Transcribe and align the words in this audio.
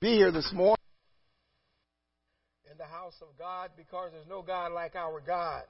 be 0.00 0.14
here 0.14 0.30
this 0.30 0.48
morning 0.54 0.76
in 2.70 2.78
the 2.78 2.84
house 2.84 3.16
of 3.20 3.36
God 3.36 3.70
because 3.76 4.12
there's 4.12 4.28
no 4.28 4.42
God 4.42 4.70
like 4.70 4.94
our 4.94 5.20
God. 5.20 5.64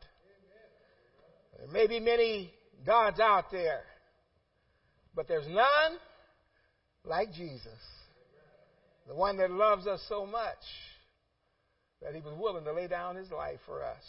There 1.57 1.69
may 1.69 1.87
be 1.87 1.99
many 1.99 2.53
gods 2.85 3.21
out 3.21 3.51
there, 3.51 3.85
but 5.15 5.29
there's 5.29 5.49
none 5.49 5.99
like 7.05 7.33
Jesus. 7.33 7.79
The 9.07 9.15
one 9.15 9.39
that 9.39 9.51
loves 9.51 9.87
us 9.87 10.05
so 10.11 10.27
much 10.27 10.59
that 12.03 12.15
he 12.15 12.21
was 12.21 12.35
willing 12.39 12.65
to 12.65 12.73
lay 12.75 12.87
down 12.87 13.17
his 13.17 13.31
life 13.31 13.61
for 13.65 13.83
us. 13.83 14.03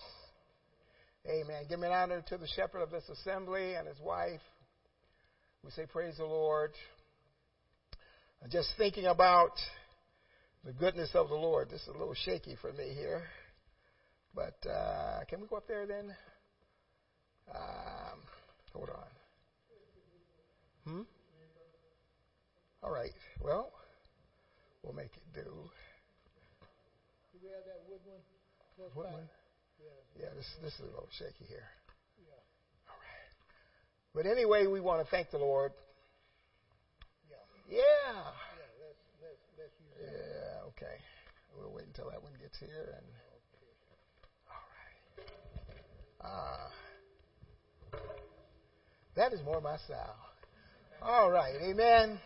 Amen. 1.26 1.64
Give 1.70 1.80
me 1.80 1.88
an 1.88 1.94
honor 1.94 2.24
to 2.28 2.38
the 2.38 2.48
shepherd 2.58 2.82
of 2.82 2.92
this 2.92 3.08
assembly 3.08 3.76
and 3.76 3.88
his 3.88 4.00
wife. 4.02 4.42
We 5.64 5.72
say, 5.72 5.86
Praise 5.86 6.18
the 6.18 6.26
Lord. 6.26 6.72
Just 8.50 8.70
thinking 8.78 9.06
about 9.06 9.52
the 10.66 10.74
goodness 10.74 11.10
of 11.14 11.30
the 11.30 11.36
Lord. 11.36 11.70
This 11.70 11.82
is 11.82 11.88
a 11.88 11.98
little 11.98 12.16
shaky 12.16 12.56
for 12.62 12.72
me 12.74 12.94
here. 12.94 13.24
But 14.36 14.58
uh, 14.70 15.26
can 15.28 15.42
we 15.42 15.48
go 15.48 15.58
up 15.58 15.68
there 15.68 15.86
then? 15.86 16.16
Um, 17.54 18.20
hold 18.74 18.90
on. 18.90 19.06
Hmm? 20.86 21.02
All 22.84 22.92
right. 22.92 23.12
Well, 23.42 23.72
we'll 24.84 24.94
make 24.94 25.12
it 25.16 25.34
do. 25.34 25.42
Do 25.42 27.40
we 27.44 27.50
have 27.50 27.66
that 27.66 27.82
wood 27.90 28.00
one? 28.06 28.22
By? 28.96 29.12
one? 29.12 29.30
Yeah. 29.80 30.24
Yeah, 30.24 30.30
this 30.36 30.48
this 30.62 30.74
is 30.74 30.80
a 30.82 30.86
little 30.86 31.10
shaky 31.18 31.46
here. 31.48 31.68
Yeah. 32.24 32.40
All 32.88 32.96
right. 32.96 33.34
But 34.16 34.26
anyway, 34.26 34.68
we 34.68 34.80
want 34.80 35.04
to 35.04 35.12
thank 35.12 35.32
the 35.32 35.38
Lord. 35.38 35.74
Yeah. 37.30 37.36
Yeah. 37.68 37.80
Yeah. 37.80 38.24
Let's 38.80 39.04
let's 39.22 39.44
let's 39.58 39.76
use 39.80 39.94
that. 40.00 40.12
Yeah. 40.16 40.69
Okay. 40.82 40.96
We'll 41.58 41.74
wait 41.74 41.88
until 41.88 42.10
that 42.10 42.24
one 42.24 42.32
gets 42.40 42.58
here 42.58 42.96
and. 42.96 43.06
All 44.48 44.64
right. 46.22 46.22
Ah. 46.22 46.72
That 49.16 49.34
is 49.34 49.42
more 49.44 49.60
my 49.60 49.78
style. 49.78 50.16
All 51.02 51.30
right. 51.30 51.56
Amen. 51.62 52.20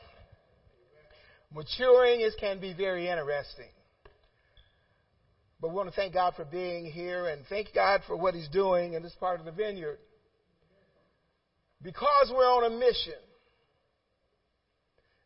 Maturing 1.51 2.21
is 2.21 2.35
can 2.39 2.59
be 2.59 2.73
very 2.73 3.09
interesting. 3.09 3.69
But 5.59 5.69
we 5.69 5.75
want 5.75 5.89
to 5.89 5.95
thank 5.95 6.13
God 6.13 6.35
for 6.35 6.45
being 6.45 6.85
here 6.85 7.25
and 7.27 7.45
thank 7.47 7.73
God 7.73 8.01
for 8.05 8.15
what 8.15 8.35
He's 8.35 8.49
doing 8.49 8.93
in 8.93 9.01
this 9.01 9.15
part 9.19 9.39
of 9.39 9.45
the 9.45 9.51
vineyard. 9.51 9.97
Because 11.81 12.31
we're 12.31 12.45
on 12.45 12.65
a 12.65 12.69
mission. 12.69 13.13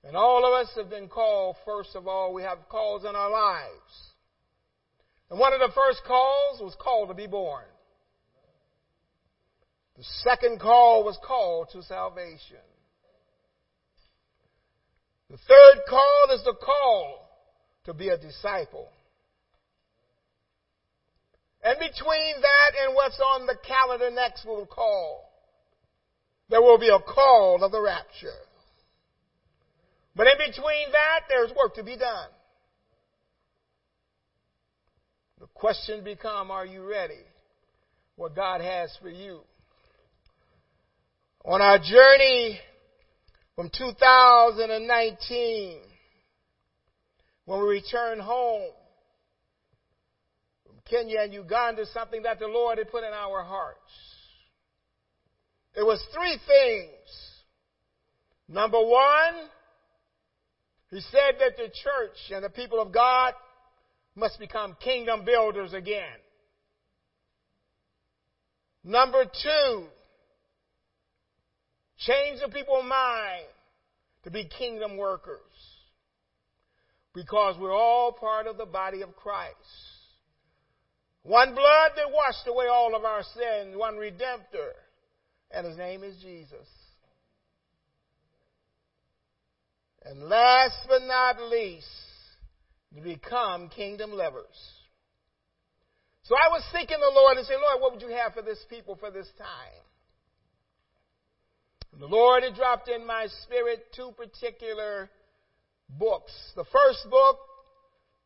And 0.07 0.15
all 0.15 0.45
of 0.45 0.65
us 0.65 0.73
have 0.77 0.89
been 0.89 1.09
called, 1.09 1.57
first 1.65 1.93
of 1.93 2.07
all, 2.07 2.33
we 2.33 2.41
have 2.41 2.69
calls 2.69 3.03
in 3.03 3.13
our 3.13 3.29
lives. 3.29 4.13
And 5.29 5.37
one 5.37 5.51
of 5.51 5.59
the 5.59 5.73
first 5.75 6.01
calls 6.07 6.61
was 6.61 6.73
called 6.79 7.09
to 7.09 7.13
be 7.13 7.27
born. 7.27 7.65
The 9.97 10.03
second 10.23 10.61
call 10.61 11.03
was 11.03 11.17
called 11.25 11.67
to 11.73 11.83
salvation. 11.83 12.63
The 15.29 15.35
third 15.35 15.81
call 15.89 16.27
is 16.31 16.43
the 16.45 16.53
call 16.53 17.29
to 17.83 17.93
be 17.93 18.07
a 18.07 18.17
disciple. 18.17 18.87
And 21.63 21.77
between 21.79 22.41
that 22.41 22.85
and 22.85 22.95
what's 22.95 23.19
on 23.19 23.45
the 23.45 23.57
calendar 23.67 24.09
next 24.09 24.45
will 24.45 24.67
call, 24.67 25.29
there 26.47 26.61
will 26.61 26.79
be 26.79 26.87
a 26.87 26.99
call 26.99 27.61
of 27.61 27.73
the 27.73 27.81
rapture. 27.81 28.46
But 30.17 30.25
in 30.25 30.37
between 30.39 30.91
that, 30.91 31.25
there's 31.29 31.51
work 31.55 31.75
to 31.75 31.83
be 31.83 31.95
done. 31.95 32.29
The 35.39 35.45
question 35.53 36.03
become, 36.03 36.49
are 36.49 36.65
you 36.65 36.89
ready? 36.89 37.21
What 38.15 38.35
God 38.35 38.61
has 38.61 38.97
for 38.99 39.09
you. 39.09 39.41
On 41.45 41.61
our 41.61 41.77
journey 41.77 42.59
from 43.55 43.69
2019, 43.77 45.81
when 47.45 47.61
we 47.61 47.67
returned 47.67 48.21
home 48.21 48.71
from 50.65 50.77
Kenya 50.89 51.19
and 51.21 51.31
Uganda, 51.31 51.85
something 51.93 52.23
that 52.23 52.39
the 52.39 52.47
Lord 52.47 52.79
had 52.79 52.89
put 52.89 53.03
in 53.03 53.13
our 53.13 53.43
hearts. 53.43 53.77
It 55.75 55.83
was 55.83 56.03
three 56.11 56.39
things. 56.47 57.07
Number 58.49 58.83
one, 58.83 59.49
he 60.89 61.01
said 61.01 61.35
that 61.39 61.57
the 61.57 61.69
church 61.69 62.17
and 62.31 62.43
the 62.43 62.49
people 62.49 62.81
of 62.81 62.91
God 62.91 63.33
must 64.15 64.39
become 64.39 64.75
kingdom 64.83 65.25
builders 65.25 65.73
again. 65.73 66.17
Number 68.83 69.25
two, 69.25 69.85
change 71.97 72.39
the 72.41 72.47
people's 72.47 72.85
mind 72.85 73.45
to 74.23 74.31
be 74.31 74.49
kingdom 74.57 74.97
workers. 74.97 75.41
Because 77.13 77.55
we're 77.59 77.75
all 77.75 78.11
part 78.11 78.47
of 78.47 78.57
the 78.57 78.65
body 78.65 79.01
of 79.01 79.15
Christ. 79.15 79.55
One 81.23 81.53
blood 81.53 81.91
that 81.95 82.11
washed 82.11 82.47
away 82.47 82.67
all 82.67 82.95
of 82.95 83.03
our 83.03 83.23
sins, 83.23 83.75
one 83.75 83.95
redemptor, 83.95 84.71
and 85.51 85.67
his 85.67 85.77
name 85.77 86.03
is 86.03 86.15
Jesus. 86.21 86.67
And 90.09 90.23
last 90.23 90.77
but 90.87 91.01
not 91.03 91.41
least, 91.49 91.85
to 92.95 93.01
become 93.01 93.69
kingdom 93.69 94.11
lovers. 94.11 94.45
So 96.23 96.35
I 96.35 96.49
was 96.49 96.63
seeking 96.71 96.97
the 96.99 97.11
Lord 97.13 97.37
and 97.37 97.45
saying, 97.45 97.59
Lord, 97.61 97.81
what 97.81 97.93
would 97.93 98.01
you 98.01 98.15
have 98.15 98.33
for 98.33 98.41
this 98.41 98.63
people 98.69 98.95
for 98.95 99.11
this 99.11 99.27
time? 99.37 99.83
And 101.93 102.01
the 102.01 102.07
Lord 102.07 102.43
had 102.43 102.55
dropped 102.55 102.89
in 102.89 103.05
my 103.05 103.27
spirit 103.43 103.85
two 103.95 104.11
particular 104.15 105.09
books. 105.89 106.31
The 106.55 106.65
first 106.65 107.09
book, 107.09 107.37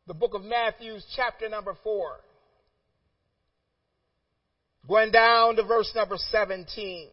the 0.06 0.14
book 0.14 0.34
of 0.34 0.42
Matthew, 0.42 0.96
chapter 1.16 1.48
number 1.48 1.76
four. 1.82 2.16
Going 4.86 5.12
down 5.12 5.56
to 5.56 5.62
verse 5.62 5.90
number 5.94 6.16
17. 6.16 7.08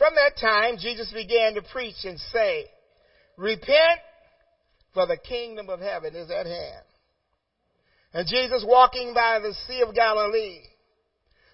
From 0.00 0.14
that 0.14 0.40
time, 0.40 0.78
Jesus 0.78 1.12
began 1.12 1.52
to 1.56 1.62
preach 1.62 2.04
and 2.04 2.18
say, 2.32 2.64
Repent, 3.36 4.00
for 4.94 5.06
the 5.06 5.18
kingdom 5.18 5.68
of 5.68 5.80
heaven 5.80 6.16
is 6.16 6.30
at 6.30 6.46
hand. 6.46 6.86
And 8.14 8.26
Jesus, 8.26 8.64
walking 8.66 9.12
by 9.12 9.40
the 9.40 9.52
Sea 9.66 9.82
of 9.86 9.94
Galilee, 9.94 10.62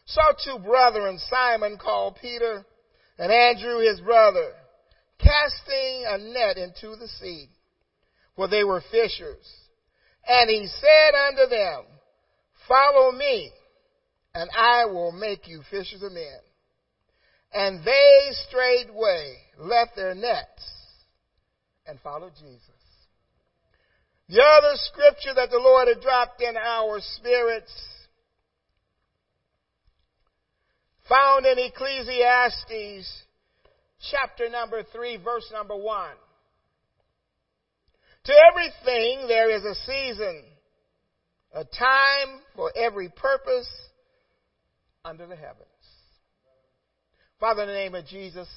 saw 0.04 0.30
two 0.44 0.60
brethren, 0.62 1.18
Simon 1.28 1.76
called 1.76 2.18
Peter, 2.22 2.64
and 3.18 3.32
Andrew 3.32 3.80
his 3.80 4.00
brother, 4.00 4.52
casting 5.18 6.04
a 6.06 6.16
net 6.16 6.56
into 6.56 6.94
the 6.94 7.08
sea, 7.20 7.48
for 8.36 8.46
they 8.46 8.62
were 8.62 8.84
fishers. 8.92 9.44
And 10.24 10.48
he 10.48 10.68
said 10.68 11.14
unto 11.28 11.50
them, 11.50 11.82
Follow 12.68 13.10
me, 13.10 13.50
and 14.36 14.48
I 14.56 14.84
will 14.84 15.10
make 15.10 15.48
you 15.48 15.62
fishers 15.68 16.04
of 16.04 16.12
men. 16.12 16.38
And 17.52 17.84
they 17.84 18.28
straightway 18.48 19.36
left 19.58 19.96
their 19.96 20.14
nets 20.14 20.62
and 21.86 21.98
followed 22.00 22.32
Jesus. 22.38 22.70
The 24.28 24.42
other 24.42 24.74
scripture 24.74 25.34
that 25.36 25.50
the 25.50 25.58
Lord 25.58 25.88
had 25.88 26.00
dropped 26.00 26.42
in 26.42 26.56
our 26.56 26.98
spirits 27.00 27.72
found 31.08 31.46
in 31.46 31.58
Ecclesiastes 31.58 33.22
chapter 34.10 34.48
number 34.48 34.82
3 34.82 35.18
verse 35.18 35.48
number 35.52 35.76
1. 35.76 36.10
To 38.24 38.32
everything 38.50 39.28
there 39.28 39.50
is 39.56 39.64
a 39.64 39.74
season, 39.86 40.42
a 41.54 41.64
time 41.64 42.40
for 42.56 42.72
every 42.76 43.08
purpose 43.08 43.68
under 45.04 45.26
the 45.26 45.36
heavens. 45.36 45.68
Father, 47.38 47.62
in 47.62 47.68
the 47.68 47.74
name 47.74 47.94
of 47.94 48.06
Jesus, 48.06 48.48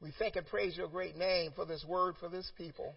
we 0.00 0.12
thank 0.18 0.36
and 0.36 0.46
praise 0.46 0.76
your 0.76 0.88
great 0.88 1.16
name 1.16 1.52
for 1.56 1.64
this 1.64 1.84
word 1.88 2.14
for 2.20 2.28
this 2.28 2.50
people. 2.58 2.94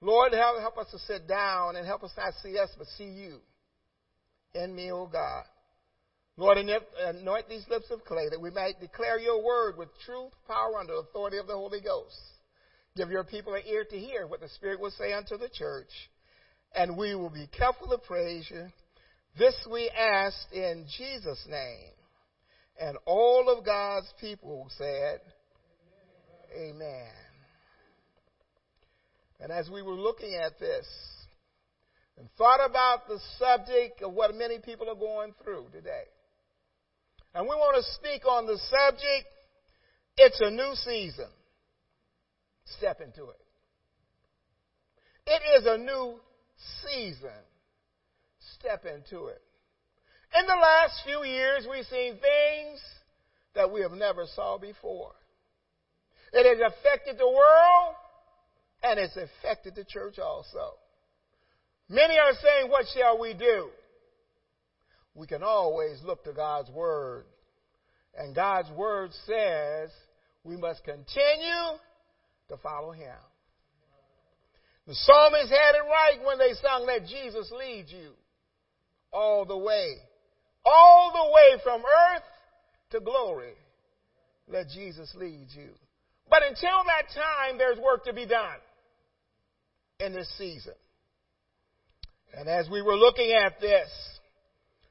Lord, 0.00 0.32
help, 0.32 0.60
help 0.60 0.78
us 0.78 0.86
to 0.92 0.98
sit 1.00 1.26
down 1.26 1.76
and 1.76 1.86
help 1.86 2.04
us 2.04 2.12
not 2.16 2.32
see 2.42 2.58
us, 2.58 2.70
but 2.78 2.86
see 2.96 3.04
you 3.04 3.38
in 4.54 4.74
me, 4.74 4.92
O 4.92 5.06
God. 5.06 5.44
Lord, 6.36 6.58
anoint 6.58 7.48
these 7.48 7.66
lips 7.68 7.90
of 7.90 8.04
clay 8.04 8.28
that 8.30 8.40
we 8.40 8.50
might 8.50 8.80
declare 8.80 9.18
your 9.18 9.44
word 9.44 9.76
with 9.76 9.88
truth, 10.06 10.32
power, 10.46 10.78
under 10.78 10.94
the 10.94 11.00
authority 11.00 11.36
of 11.36 11.46
the 11.46 11.54
Holy 11.54 11.80
Ghost. 11.80 12.16
Give 12.96 13.10
your 13.10 13.24
people 13.24 13.54
an 13.54 13.62
ear 13.66 13.84
to 13.84 13.98
hear 13.98 14.26
what 14.26 14.40
the 14.40 14.48
Spirit 14.48 14.80
will 14.80 14.92
say 14.92 15.12
unto 15.12 15.36
the 15.36 15.50
church, 15.52 15.90
and 16.74 16.96
we 16.96 17.14
will 17.14 17.30
be 17.30 17.48
careful 17.48 17.88
to 17.88 17.98
praise 17.98 18.46
you. 18.48 18.68
This 19.38 19.54
we 19.70 19.90
ask 19.90 20.36
in 20.52 20.86
Jesus' 20.96 21.44
name. 21.48 21.92
And 22.80 22.96
all 23.04 23.54
of 23.54 23.64
God's 23.64 24.10
people 24.20 24.68
said, 24.78 25.20
Amen. 26.56 27.12
And 29.38 29.52
as 29.52 29.70
we 29.70 29.82
were 29.82 29.94
looking 29.94 30.34
at 30.34 30.58
this 30.58 30.86
and 32.18 32.28
thought 32.36 32.64
about 32.64 33.06
the 33.06 33.20
subject 33.38 34.02
of 34.02 34.12
what 34.12 34.34
many 34.34 34.58
people 34.58 34.88
are 34.88 34.94
going 34.94 35.34
through 35.44 35.66
today, 35.72 36.04
and 37.34 37.44
we 37.44 37.54
want 37.54 37.76
to 37.76 37.92
speak 37.92 38.26
on 38.26 38.46
the 38.46 38.58
subject, 38.70 39.28
it's 40.16 40.40
a 40.40 40.50
new 40.50 40.72
season. 40.74 41.28
Step 42.78 43.00
into 43.00 43.24
it. 43.24 43.40
It 45.26 45.42
is 45.58 45.66
a 45.66 45.78
new 45.78 46.18
season. 46.82 47.30
Step 48.58 48.84
into 48.84 49.26
it. 49.26 49.42
In 50.38 50.46
the 50.46 50.54
last 50.54 51.02
few 51.04 51.24
years, 51.24 51.66
we've 51.68 51.86
seen 51.86 52.12
things 52.14 52.80
that 53.54 53.72
we 53.72 53.80
have 53.82 53.92
never 53.92 54.26
saw 54.34 54.58
before. 54.58 55.12
It 56.32 56.46
has 56.46 56.72
affected 56.72 57.18
the 57.18 57.26
world 57.26 57.94
and 58.82 58.98
it's 59.00 59.16
affected 59.16 59.74
the 59.74 59.84
church 59.84 60.18
also. 60.18 60.74
Many 61.88 62.16
are 62.18 62.32
saying, 62.40 62.70
what 62.70 62.86
shall 62.94 63.18
we 63.18 63.34
do? 63.34 63.70
We 65.14 65.26
can 65.26 65.42
always 65.42 66.00
look 66.04 66.22
to 66.24 66.32
God's 66.32 66.70
word. 66.70 67.24
And 68.16 68.34
God's 68.34 68.70
word 68.70 69.10
says 69.26 69.90
we 70.44 70.56
must 70.56 70.84
continue 70.84 71.78
to 72.48 72.56
follow 72.62 72.92
him. 72.92 73.16
The 74.86 74.94
psalmist 74.94 75.50
had 75.50 75.74
it 75.74 75.88
right 75.88 76.24
when 76.24 76.38
they 76.38 76.54
sung, 76.60 76.86
Let 76.86 77.06
Jesus 77.06 77.52
lead 77.56 77.86
you 77.88 78.12
all 79.12 79.44
the 79.44 79.56
way. 79.56 79.96
All 80.64 81.12
the 81.12 81.32
way 81.32 81.62
from 81.62 81.80
earth 81.80 82.22
to 82.90 83.00
glory. 83.00 83.54
Let 84.48 84.68
Jesus 84.68 85.12
lead 85.14 85.46
you. 85.50 85.70
But 86.28 86.42
until 86.42 86.84
that 86.86 87.12
time, 87.14 87.58
there's 87.58 87.78
work 87.78 88.04
to 88.04 88.12
be 88.12 88.26
done 88.26 88.58
in 89.98 90.12
this 90.12 90.30
season. 90.38 90.74
And 92.36 92.48
as 92.48 92.68
we 92.70 92.82
were 92.82 92.96
looking 92.96 93.32
at 93.32 93.60
this, 93.60 93.88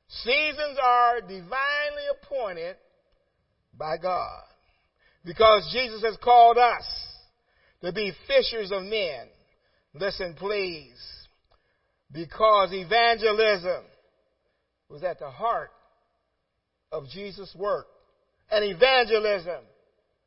seasons 0.08 0.78
are 0.82 1.22
divinely 1.22 2.06
appointed 2.22 2.76
by 3.78 3.98
God. 3.98 4.44
Because 5.24 5.70
Jesus 5.72 6.04
has 6.04 6.18
called 6.24 6.58
us 6.58 6.84
to 7.84 7.94
be 7.94 8.12
fishers 8.28 8.72
of 8.72 8.84
men. 8.84 9.28
Listen, 9.94 10.36
please. 10.38 10.98
Because 12.12 12.70
evangelism 12.74 13.84
was 14.90 15.04
at 15.04 15.20
the 15.20 15.30
heart 15.30 15.72
of 16.92 17.08
Jesus' 17.10 17.56
work. 17.56 17.88
And 18.52 18.66
evangelism 18.66 19.64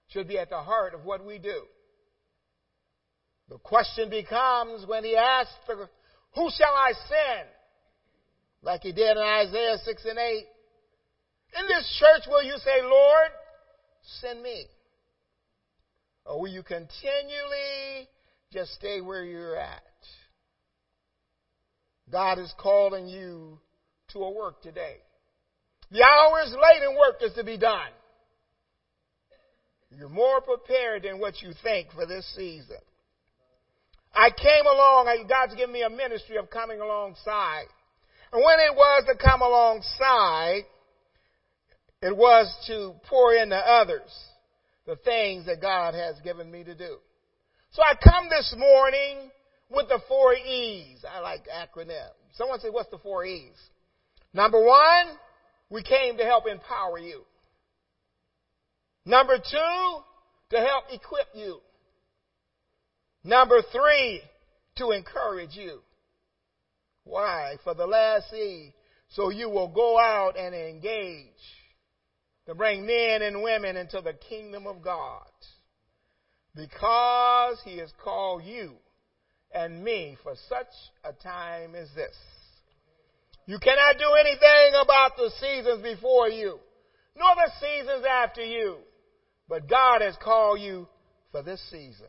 should 0.08 0.28
be 0.28 0.38
at 0.38 0.50
the 0.50 0.60
heart 0.60 0.94
of 0.94 1.04
what 1.04 1.24
we 1.24 1.38
do. 1.38 1.62
The 3.48 3.58
question 3.58 4.08
becomes 4.08 4.86
when 4.86 5.04
he 5.04 5.16
asks, 5.16 5.52
Who 5.66 6.48
shall 6.56 6.74
I 6.74 6.92
send? 7.08 7.48
Like 8.62 8.82
he 8.82 8.92
did 8.92 9.16
in 9.16 9.22
Isaiah 9.22 9.76
6 9.84 10.04
and 10.04 10.18
8. 10.18 10.46
In 11.58 11.66
this 11.66 11.98
church, 11.98 12.22
will 12.28 12.42
you 12.42 12.56
say, 12.58 12.80
Lord, 12.82 13.28
send 14.20 14.42
me? 14.42 14.64
Or 16.24 16.40
will 16.40 16.48
you 16.48 16.62
continually 16.62 18.08
just 18.52 18.72
stay 18.74 19.00
where 19.00 19.24
you're 19.24 19.56
at? 19.56 19.82
God 22.10 22.38
is 22.38 22.52
calling 22.58 23.08
you 23.08 23.58
to 24.12 24.20
a 24.20 24.30
work 24.30 24.62
today. 24.62 24.96
The 25.90 26.02
hour 26.02 26.42
is 26.42 26.52
late 26.52 26.82
and 26.82 26.96
work 26.96 27.16
is 27.22 27.32
to 27.34 27.44
be 27.44 27.58
done. 27.58 27.90
You're 29.90 30.08
more 30.08 30.40
prepared 30.40 31.02
than 31.02 31.18
what 31.18 31.42
you 31.42 31.52
think 31.62 31.92
for 31.92 32.06
this 32.06 32.26
season. 32.34 32.78
I 34.14 34.30
came 34.30 34.66
along, 34.66 35.06
and 35.08 35.28
God's 35.28 35.54
given 35.54 35.72
me 35.72 35.82
a 35.82 35.90
ministry 35.90 36.36
of 36.36 36.50
coming 36.50 36.80
alongside. 36.80 37.66
And 38.32 38.42
when 38.42 38.58
it 38.60 38.74
was 38.74 39.04
to 39.06 39.16
come 39.16 39.42
alongside, 39.42 40.62
it 42.00 42.16
was 42.16 42.52
to 42.68 42.94
pour 43.08 43.34
into 43.34 43.56
others 43.56 44.10
the 44.86 44.96
things 44.96 45.46
that 45.46 45.60
God 45.60 45.94
has 45.94 46.16
given 46.24 46.50
me 46.50 46.64
to 46.64 46.74
do. 46.74 46.96
So 47.70 47.82
I 47.82 47.94
come 48.02 48.28
this 48.28 48.54
morning 48.56 49.30
with 49.70 49.88
the 49.88 50.00
four 50.08 50.34
E's. 50.34 51.04
I 51.08 51.20
like 51.20 51.44
acronyms. 51.48 52.10
Someone 52.32 52.60
said, 52.60 52.72
what's 52.72 52.90
the 52.90 52.98
four 52.98 53.24
E's? 53.24 53.56
Number 54.34 54.64
one, 54.64 55.06
we 55.70 55.82
came 55.82 56.16
to 56.18 56.24
help 56.24 56.44
empower 56.46 56.98
you. 56.98 57.22
Number 59.04 59.38
two, 59.38 59.98
to 60.50 60.60
help 60.60 60.84
equip 60.92 61.28
you. 61.34 61.60
Number 63.24 63.62
three, 63.72 64.22
to 64.76 64.90
encourage 64.90 65.54
you. 65.54 65.80
Why? 67.04 67.56
For 67.64 67.74
the 67.74 67.86
last 67.86 68.32
E, 68.32 68.74
so 69.08 69.30
you 69.30 69.50
will 69.50 69.68
go 69.68 69.98
out 69.98 70.38
and 70.38 70.54
engage 70.54 71.26
to 72.46 72.54
bring 72.54 72.86
men 72.86 73.22
and 73.22 73.42
women 73.42 73.76
into 73.76 74.00
the 74.00 74.14
kingdom 74.14 74.66
of 74.66 74.82
God. 74.82 75.26
Because 76.54 77.58
he 77.64 77.78
has 77.78 77.92
called 78.02 78.44
you 78.44 78.72
and 79.54 79.82
me 79.82 80.16
for 80.22 80.34
such 80.48 80.72
a 81.04 81.12
time 81.12 81.74
as 81.74 81.88
this. 81.94 82.14
You 83.52 83.58
cannot 83.58 83.98
do 83.98 84.10
anything 84.18 84.80
about 84.82 85.18
the 85.18 85.30
seasons 85.38 85.82
before 85.82 86.30
you, 86.30 86.58
nor 87.14 87.34
the 87.34 87.52
seasons 87.60 88.02
after 88.10 88.42
you. 88.42 88.78
But 89.46 89.68
God 89.68 90.00
has 90.00 90.16
called 90.24 90.58
you 90.58 90.88
for 91.32 91.42
this 91.42 91.60
season. 91.70 92.06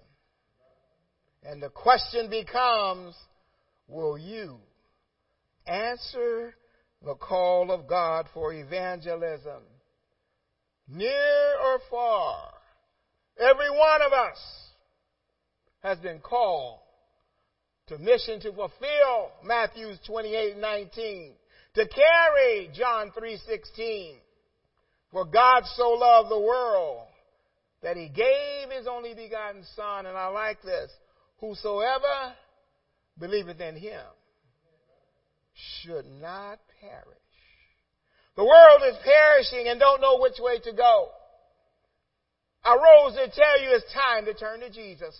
And 1.43 1.61
the 1.61 1.67
question 1.67 2.29
becomes, 2.29 3.13
will 3.89 4.17
you 4.17 4.55
answer 5.67 6.55
the 7.03 7.15
call 7.15 7.71
of 7.71 7.87
God 7.87 8.27
for 8.33 8.53
evangelism? 8.53 9.63
Near 10.87 11.57
or 11.61 11.79
far, 11.89 12.53
every 13.37 13.69
one 13.69 14.01
of 14.01 14.13
us 14.13 14.37
has 15.81 15.97
been 15.97 16.19
called 16.19 16.79
to 17.87 17.97
mission 17.97 18.39
to 18.41 18.53
fulfill 18.53 19.31
Matthew 19.43 19.93
28, 20.07 20.57
19, 20.57 21.33
to 21.75 21.87
carry 21.87 22.69
John 22.73 23.11
3, 23.17 23.37
16. 23.47 24.15
For 25.11 25.25
God 25.25 25.63
so 25.75 25.89
loved 25.89 26.31
the 26.31 26.39
world 26.39 27.07
that 27.83 27.97
he 27.97 28.09
gave 28.09 28.71
his 28.75 28.87
only 28.87 29.13
begotten 29.13 29.63
Son, 29.75 30.05
and 30.05 30.17
I 30.17 30.27
like 30.27 30.61
this, 30.63 30.91
whosoever 31.39 32.33
believeth 33.19 33.59
in 33.59 33.75
him 33.75 34.01
should 35.53 36.05
not 36.19 36.59
perish. 36.81 37.17
The 38.35 38.43
world 38.43 38.81
is 38.87 38.95
perishing 39.03 39.67
and 39.67 39.79
don't 39.79 40.01
know 40.01 40.17
which 40.19 40.39
way 40.39 40.59
to 40.59 40.73
go. 40.73 41.09
I 42.63 42.75
rose 42.75 43.13
to 43.15 43.29
tell 43.29 43.61
you 43.61 43.75
it's 43.75 43.93
time 43.93 44.25
to 44.25 44.33
turn 44.33 44.61
to 44.61 44.69
Jesus. 44.69 45.15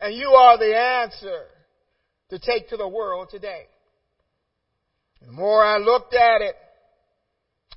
And 0.00 0.14
you 0.14 0.28
are 0.28 0.58
the 0.58 0.76
answer 0.76 1.44
to 2.30 2.38
take 2.38 2.68
to 2.70 2.76
the 2.76 2.88
world 2.88 3.28
today. 3.30 3.66
The 5.24 5.32
more 5.32 5.64
I 5.64 5.78
looked 5.78 6.14
at 6.14 6.42
it, 6.42 6.54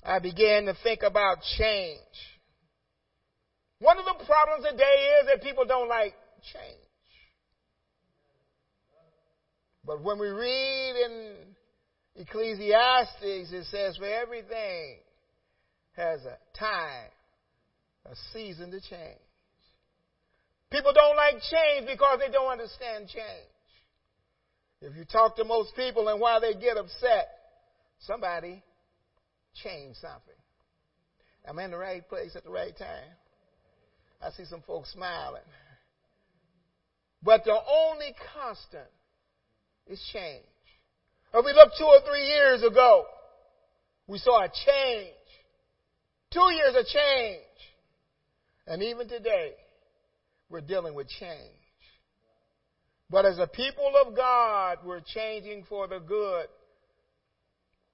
I 0.03 0.19
began 0.19 0.65
to 0.65 0.75
think 0.83 1.01
about 1.03 1.37
change. 1.57 1.99
One 3.79 3.97
of 3.99 4.05
the 4.05 4.25
problems 4.25 4.65
today 4.69 5.19
is 5.21 5.27
that 5.27 5.43
people 5.43 5.65
don't 5.65 5.87
like 5.87 6.13
change. 6.53 6.87
But 9.85 10.01
when 10.01 10.19
we 10.19 10.27
read 10.27 10.95
in 11.05 11.35
Ecclesiastes, 12.15 13.51
it 13.53 13.65
says, 13.71 13.95
for 13.97 14.05
everything 14.05 14.97
has 15.95 16.19
a 16.25 16.37
time, 16.57 17.09
a 18.05 18.15
season 18.33 18.71
to 18.71 18.81
change. 18.81 19.26
People 20.71 20.91
don't 20.93 21.15
like 21.15 21.35
change 21.35 21.87
because 21.87 22.19
they 22.19 22.31
don't 22.31 22.51
understand 22.51 23.07
change. 23.07 23.51
If 24.81 24.95
you 24.95 25.05
talk 25.05 25.35
to 25.37 25.45
most 25.45 25.75
people 25.75 26.07
and 26.09 26.19
why 26.19 26.39
they 26.39 26.53
get 26.53 26.77
upset, 26.77 27.29
somebody 27.99 28.61
changed 29.63 29.97
something. 29.99 30.35
I'm 31.47 31.57
in 31.59 31.71
the 31.71 31.77
right 31.77 32.07
place 32.07 32.35
at 32.35 32.43
the 32.43 32.49
right 32.49 32.77
time? 32.77 33.09
I 34.21 34.31
see 34.31 34.45
some 34.45 34.61
folks 34.67 34.91
smiling. 34.91 35.41
But 37.23 37.45
the 37.45 37.53
only 37.55 38.13
constant 38.35 38.89
is 39.87 40.01
change. 40.11 40.43
If 41.33 41.45
we 41.45 41.53
look 41.53 41.71
two 41.77 41.85
or 41.85 42.01
three 42.07 42.25
years 42.25 42.63
ago, 42.63 43.05
we 44.07 44.17
saw 44.17 44.43
a 44.43 44.49
change. 44.49 45.13
Two 46.31 46.51
years 46.51 46.75
of 46.75 46.85
change. 46.85 47.41
And 48.67 48.83
even 48.83 49.07
today, 49.07 49.53
we're 50.49 50.61
dealing 50.61 50.93
with 50.93 51.07
change. 51.07 51.53
But 53.09 53.25
as 53.25 53.39
a 53.39 53.47
people 53.47 53.93
of 54.05 54.15
God, 54.15 54.79
we're 54.83 55.01
changing 55.01 55.65
for 55.69 55.87
the 55.87 55.99
good. 55.99 56.47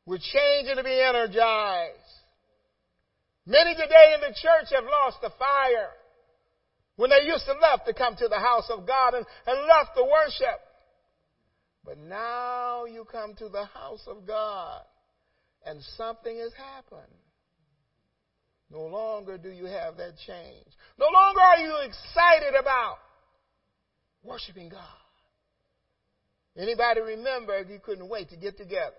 We're 0.06 0.18
changing 0.18 0.76
to 0.76 0.84
be 0.84 1.00
energized. 1.00 1.94
Many 3.46 3.74
today 3.76 4.16
in 4.16 4.22
the 4.22 4.36
church 4.36 4.74
have 4.74 4.86
lost 4.86 5.18
the 5.22 5.32
fire. 5.38 5.90
When 6.96 7.10
they 7.10 7.26
used 7.26 7.46
to 7.46 7.54
love 7.54 7.82
to 7.86 7.94
come 7.94 8.16
to 8.18 8.28
the 8.28 8.40
house 8.40 8.70
of 8.70 8.88
God 8.88 9.14
and, 9.16 9.26
and 9.48 9.68
love 9.68 9.88
to 9.96 10.04
worship. 10.04 10.60
But 11.86 11.98
now 11.98 12.86
you 12.86 13.06
come 13.12 13.36
to 13.36 13.50
the 13.50 13.66
house 13.66 14.04
of 14.08 14.26
God 14.26 14.82
and 15.66 15.82
something 15.98 16.38
has 16.38 16.54
happened. 16.54 17.12
No 18.70 18.82
longer 18.82 19.38
do 19.38 19.50
you 19.50 19.66
have 19.66 19.98
that 19.98 20.14
change. 20.26 20.68
No 20.98 21.08
longer 21.14 21.42
are 21.42 21.60
you 21.60 21.78
excited 21.86 22.56
about 22.60 22.98
worshiping 24.24 24.70
God. 24.70 24.80
Anybody 26.58 27.02
remember 27.02 27.56
if 27.56 27.70
you 27.70 27.80
couldn't 27.80 28.08
wait 28.08 28.30
to 28.30 28.38
get 28.38 28.58
together? 28.58 28.96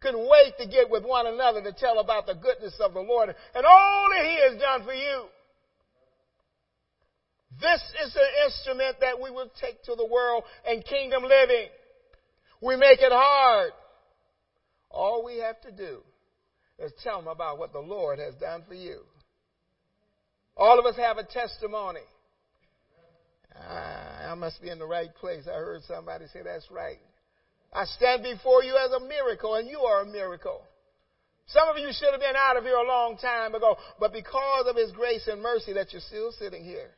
Couldn't 0.00 0.28
wait 0.28 0.54
to 0.58 0.66
get 0.66 0.90
with 0.90 1.04
one 1.04 1.26
another 1.26 1.62
to 1.62 1.72
tell 1.72 2.00
about 2.00 2.26
the 2.26 2.34
goodness 2.34 2.74
of 2.80 2.92
the 2.92 3.00
Lord 3.00 3.34
and 3.54 3.66
all 3.66 4.08
that 4.10 4.24
He 4.24 4.38
has 4.48 4.60
done 4.60 4.84
for 4.84 4.92
you. 4.92 5.24
This 7.60 7.80
is 8.04 8.12
the 8.12 8.44
instrument 8.44 9.00
that 9.00 9.20
we 9.20 9.30
will 9.30 9.50
take 9.60 9.82
to 9.84 9.94
the 9.94 10.04
world 10.04 10.44
and 10.68 10.84
kingdom 10.84 11.22
living. 11.22 11.68
We 12.60 12.76
make 12.76 13.00
it 13.00 13.12
hard. 13.12 13.72
All 14.90 15.24
we 15.24 15.38
have 15.38 15.60
to 15.62 15.72
do 15.72 16.02
is 16.78 16.92
tell 17.02 17.18
them 17.18 17.28
about 17.28 17.58
what 17.58 17.72
the 17.72 17.80
Lord 17.80 18.18
has 18.18 18.34
done 18.34 18.62
for 18.66 18.74
you. 18.74 19.00
All 20.56 20.78
of 20.78 20.86
us 20.86 20.96
have 20.96 21.18
a 21.18 21.24
testimony. 21.24 22.00
Ah, 23.54 24.32
I 24.32 24.34
must 24.34 24.60
be 24.60 24.70
in 24.70 24.78
the 24.78 24.86
right 24.86 25.14
place. 25.14 25.44
I 25.46 25.56
heard 25.56 25.82
somebody 25.84 26.26
say 26.32 26.40
that's 26.44 26.70
right. 26.70 26.98
I 27.72 27.84
stand 27.84 28.22
before 28.22 28.62
you 28.62 28.76
as 28.76 28.92
a 28.92 29.00
miracle, 29.06 29.54
and 29.54 29.68
you 29.68 29.80
are 29.80 30.02
a 30.02 30.06
miracle. 30.06 30.62
Some 31.48 31.68
of 31.68 31.78
you 31.78 31.88
should 31.92 32.10
have 32.10 32.20
been 32.20 32.36
out 32.36 32.56
of 32.56 32.64
here 32.64 32.76
a 32.76 32.86
long 32.86 33.16
time 33.18 33.54
ago, 33.54 33.76
but 34.00 34.12
because 34.12 34.66
of 34.66 34.76
His 34.76 34.90
grace 34.92 35.26
and 35.28 35.42
mercy 35.42 35.72
that 35.74 35.92
you're 35.92 36.00
still 36.00 36.32
sitting 36.32 36.64
here. 36.64 36.90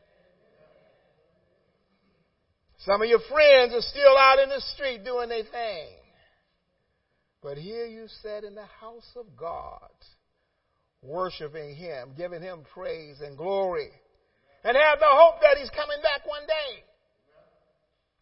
Some 2.79 3.03
of 3.03 3.09
your 3.09 3.21
friends 3.31 3.75
are 3.75 3.83
still 3.83 4.17
out 4.17 4.39
in 4.39 4.49
the 4.49 4.61
street 4.75 5.05
doing 5.05 5.29
their 5.29 5.43
thing. 5.43 5.89
But 7.43 7.57
here 7.57 7.87
you 7.87 8.07
sat 8.23 8.45
in 8.45 8.55
the 8.55 8.67
house 8.81 9.11
of 9.17 9.37
God, 9.37 9.91
worshiping 11.03 11.77
Him, 11.77 12.11
giving 12.17 12.43
Him 12.43 12.61
praise 12.75 13.21
and 13.21 13.37
glory, 13.37 13.91
and 14.65 14.77
have 14.77 14.99
the 14.99 15.07
hope 15.07 15.41
that 15.41 15.59
He's 15.59 15.71
coming 15.71 15.99
back 16.03 16.27
one 16.27 16.43
day 16.47 16.85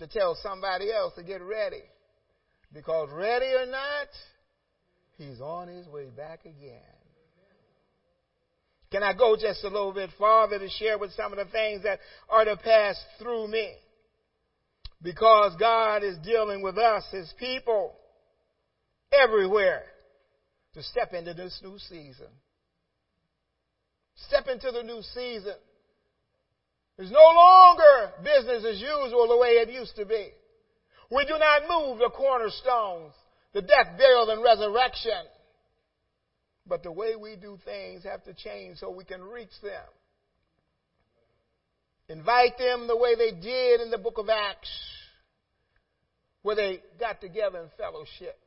to 0.01 0.07
tell 0.07 0.37
somebody 0.43 0.93
else 0.93 1.15
to 1.15 1.23
get 1.23 1.43
ready. 1.43 1.83
Because 2.73 3.09
ready 3.11 3.47
or 3.47 3.67
not, 3.67 4.09
He's 5.17 5.41
on 5.41 5.69
His 5.69 5.89
way 5.89 6.11
back 6.15 6.45
again. 6.45 6.83
Can 8.93 9.03
I 9.03 9.15
go 9.15 9.35
just 9.35 9.65
a 9.65 9.69
little 9.69 9.93
bit 9.93 10.11
farther 10.19 10.59
to 10.59 10.69
share 10.69 10.99
with 10.99 11.13
some 11.15 11.33
of 11.33 11.39
the 11.39 11.51
things 11.51 11.83
that 11.83 11.99
are 12.29 12.45
to 12.45 12.57
pass 12.57 12.97
through 13.19 13.49
me? 13.49 13.73
Because 15.03 15.57
God 15.59 16.05
is 16.05 16.19
dealing 16.19 16.63
with 16.63 16.77
us, 16.79 17.05
His 17.11 17.33
people, 17.39 17.95
everywhere 19.13 19.83
to 20.75 20.83
step 20.83 21.13
into 21.13 21.35
this 21.35 21.59
new 21.63 21.79
season. 21.79 22.29
Step 24.29 24.47
into 24.49 24.71
the 24.71 24.83
new 24.83 25.03
season. 25.15 25.55
It's 26.99 27.11
no 27.11 27.19
longer 27.19 28.13
business 28.25 28.65
as 28.65 28.81
usual 28.81 29.29
the 29.29 29.37
way 29.37 29.49
it 29.49 29.69
used 29.69 29.97
to 29.97 30.07
be. 30.07 30.31
We 31.11 31.25
do 31.25 31.39
not 31.39 31.63
move 31.69 31.99
the 31.99 32.11
cornerstones, 32.15 33.13
the 33.53 33.63
death, 33.63 33.97
burial, 33.99 34.31
and 34.31 34.43
resurrection. 34.43 35.27
But 36.67 36.83
the 36.83 36.91
way 36.91 37.15
we 37.15 37.37
do 37.37 37.59
things 37.65 38.05
have 38.05 38.25
to 38.25 38.35
change 38.35 38.79
so 38.79 38.91
we 38.91 39.05
can 39.05 39.23
reach 39.23 39.53
them. 39.63 39.85
Invite 42.09 42.59
them 42.59 42.87
the 42.87 42.97
way 42.97 43.15
they 43.15 43.33
did 43.33 43.81
in 43.81 43.91
the 43.91 43.99
book 43.99 44.19
of 44.19 44.29
Acts, 44.29 44.71
where 46.43 46.57
they 46.57 46.81
got 46.99 47.21
together 47.21 47.61
in 47.61 47.69
fellowship, 47.77 48.39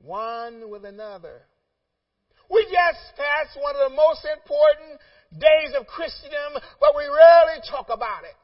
one 0.00 0.70
with 0.70 0.84
another. 0.84 1.42
We 2.50 2.64
just 2.64 3.16
passed 3.16 3.56
one 3.60 3.76
of 3.76 3.90
the 3.90 3.96
most 3.96 4.26
important 4.26 5.00
days 5.32 5.72
of 5.78 5.86
Christendom, 5.86 6.60
but 6.80 6.96
we 6.96 7.04
rarely 7.04 7.62
talk 7.70 7.86
about 7.88 8.24
it. 8.24 8.34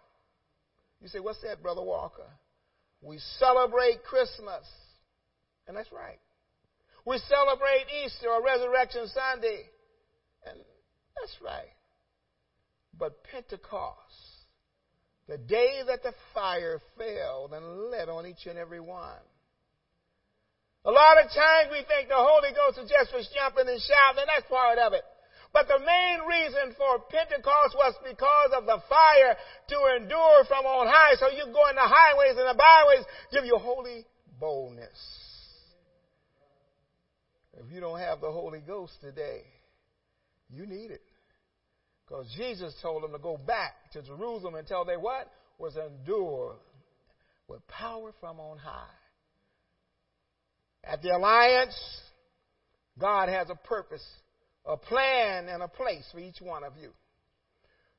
You 1.00 1.08
say, 1.08 1.20
What's 1.20 1.42
that, 1.42 1.62
Brother 1.62 1.82
Walker? 1.82 2.30
We 3.02 3.18
celebrate 3.38 4.04
Christmas. 4.04 4.64
And 5.66 5.76
that's 5.76 5.90
right. 5.92 6.18
We 7.04 7.18
celebrate 7.28 7.86
Easter 8.04 8.28
or 8.28 8.42
Resurrection 8.42 9.08
Sunday. 9.08 9.62
And 10.48 10.58
that's 10.58 11.36
right. 11.44 11.74
But 12.98 13.22
Pentecost, 13.24 13.96
the 15.28 15.38
day 15.38 15.80
that 15.86 16.02
the 16.02 16.12
fire 16.32 16.80
fell 16.96 17.50
and 17.52 17.90
lit 17.90 18.08
on 18.08 18.26
each 18.26 18.46
and 18.46 18.58
every 18.58 18.80
one. 18.80 19.18
A 20.86 20.92
lot 20.94 21.18
of 21.18 21.26
times 21.34 21.74
we 21.74 21.82
think 21.90 22.06
the 22.06 22.14
Holy 22.14 22.54
Ghost 22.54 22.78
is 22.78 22.86
just 22.86 23.10
for 23.10 23.18
jumping 23.34 23.66
and 23.66 23.82
shouting, 23.82 24.22
and 24.22 24.30
that's 24.30 24.46
part 24.46 24.78
of 24.78 24.94
it. 24.94 25.02
But 25.52 25.66
the 25.66 25.82
main 25.82 26.18
reason 26.30 26.78
for 26.78 27.02
Pentecost 27.10 27.74
was 27.74 27.94
because 28.06 28.50
of 28.54 28.66
the 28.66 28.78
fire 28.88 29.34
to 29.34 29.76
endure 29.98 30.44
from 30.46 30.64
on 30.64 30.86
high. 30.86 31.18
So 31.18 31.26
you 31.30 31.50
go 31.52 31.66
in 31.70 31.74
the 31.74 31.90
highways 31.90 32.38
and 32.38 32.46
the 32.46 32.54
byways, 32.54 33.04
give 33.32 33.44
you 33.44 33.56
holy 33.58 34.06
boldness. 34.38 34.94
If 37.54 37.72
you 37.72 37.80
don't 37.80 37.98
have 37.98 38.20
the 38.20 38.30
Holy 38.30 38.60
Ghost 38.60 38.92
today, 39.00 39.42
you 40.50 40.66
need 40.66 40.90
it. 40.90 41.02
Because 42.06 42.32
Jesus 42.36 42.74
told 42.80 43.02
them 43.02 43.12
to 43.12 43.18
go 43.18 43.36
back 43.36 43.90
to 43.94 44.02
Jerusalem 44.02 44.54
until 44.54 44.84
they 44.84 44.96
what? 44.96 45.32
Was 45.58 45.76
endure 45.76 46.56
with 47.48 47.66
power 47.66 48.12
from 48.20 48.38
on 48.38 48.58
high. 48.58 48.86
At 50.86 51.02
the 51.02 51.14
Alliance, 51.14 51.76
God 52.98 53.28
has 53.28 53.50
a 53.50 53.54
purpose 53.54 54.04
a 54.66 54.76
plan 54.76 55.48
and 55.48 55.62
a 55.62 55.68
place 55.68 56.04
for 56.12 56.18
each 56.18 56.40
one 56.40 56.64
of 56.64 56.72
you. 56.80 56.90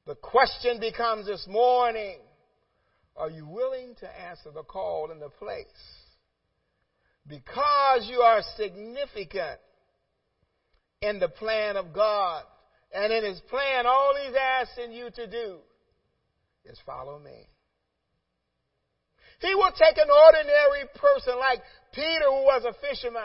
The 0.06 0.16
question 0.16 0.80
becomes 0.80 1.26
this 1.26 1.46
morning 1.48 2.18
are 3.16 3.32
you 3.32 3.48
willing 3.48 3.96
to 4.00 4.22
answer 4.22 4.52
the 4.54 4.64
call 4.64 5.12
in 5.12 5.20
the 5.20 5.30
place? 5.30 5.66
Because 7.26 8.08
you 8.08 8.20
are 8.20 8.42
significant 8.56 9.60
in 11.02 11.20
the 11.20 11.30
plan 11.30 11.78
of 11.78 11.94
God. 11.94 12.44
And 12.94 13.12
in 13.12 13.24
His 13.26 13.40
plan, 13.50 13.86
all 13.88 14.14
He's 14.24 14.36
asking 14.36 14.92
you 14.92 15.10
to 15.16 15.28
do 15.28 15.58
is 16.66 16.78
follow 16.86 17.18
me. 17.18 17.48
He 19.40 19.54
will 19.54 19.72
take 19.72 19.98
an 19.98 20.10
ordinary 20.10 20.88
person 20.96 21.38
like 21.38 21.62
Peter, 21.94 22.26
who 22.26 22.44
was 22.44 22.64
a 22.66 22.74
fisherman, 22.88 23.22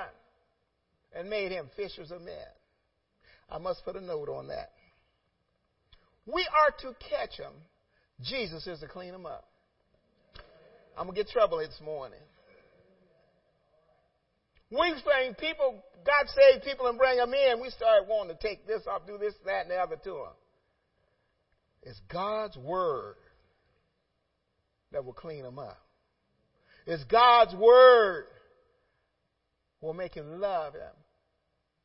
and 1.14 1.31
made 1.31 1.52
him 1.52 1.71
fishers 1.76 2.11
of 2.11 2.21
men. 2.23 2.35
I 3.50 3.59
must 3.59 3.85
put 3.85 3.97
a 3.97 4.00
note 4.00 4.28
on 4.28 4.49
that. 4.49 4.73
We 6.26 6.47
are 6.47 6.71
to 6.83 6.97
catch 7.11 7.38
them. 7.38 7.52
Jesus 8.23 8.66
is 8.66 8.81
to 8.81 8.88
clean 8.88 9.12
them 9.12 9.26
up. 9.26 9.49
I'm 10.97 11.07
going 11.07 11.16
to 11.16 11.23
get 11.23 11.31
trouble 11.31 11.59
this 11.59 11.81
morning. 11.83 12.21
We 14.71 14.95
bring 15.04 15.35
people, 15.35 15.83
God 16.07 16.28
saved 16.28 16.64
people 16.64 16.87
and 16.87 16.97
bring 16.97 17.19
them 17.19 17.35
in. 17.35 17.61
We 17.61 17.71
start 17.71 18.07
wanting 18.09 18.37
to 18.37 18.42
take 18.42 18.66
this 18.66 18.83
off, 18.87 19.07
do 19.07 19.19
this, 19.19 19.35
that, 19.45 19.62
and 19.62 19.71
the 19.71 19.76
other 19.76 19.97
to 19.97 20.11
them. 20.11 20.35
It's 21.83 22.00
God's 22.11 22.57
word 22.57 23.16
that 24.92 25.04
will 25.04 25.12
clean 25.12 25.42
them 25.42 25.59
up. 25.59 25.78
It's 26.87 27.05
God's 27.05 27.55
word 27.55 28.27
will 29.81 29.95
make 29.95 30.15
him 30.15 30.41
love 30.41 30.73
them. 30.73 30.95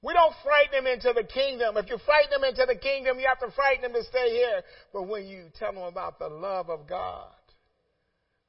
We 0.01 0.13
don't 0.13 0.33
frighten 0.43 0.83
them 0.83 0.93
into 0.93 1.11
the 1.13 1.27
kingdom. 1.27 1.75
If 1.77 1.89
you 1.89 1.97
frighten 2.05 2.29
them 2.31 2.43
into 2.43 2.65
the 2.67 2.79
kingdom, 2.79 3.19
you 3.19 3.25
have 3.27 3.39
to 3.39 3.53
frighten 3.55 3.81
them 3.81 3.93
to 3.93 4.03
stay 4.03 4.29
here. 4.29 4.61
But 4.93 5.07
when 5.07 5.25
you 5.27 5.45
tell 5.57 5.73
them 5.73 5.83
about 5.83 6.19
the 6.19 6.29
love 6.29 6.69
of 6.69 6.87
God, 6.87 7.31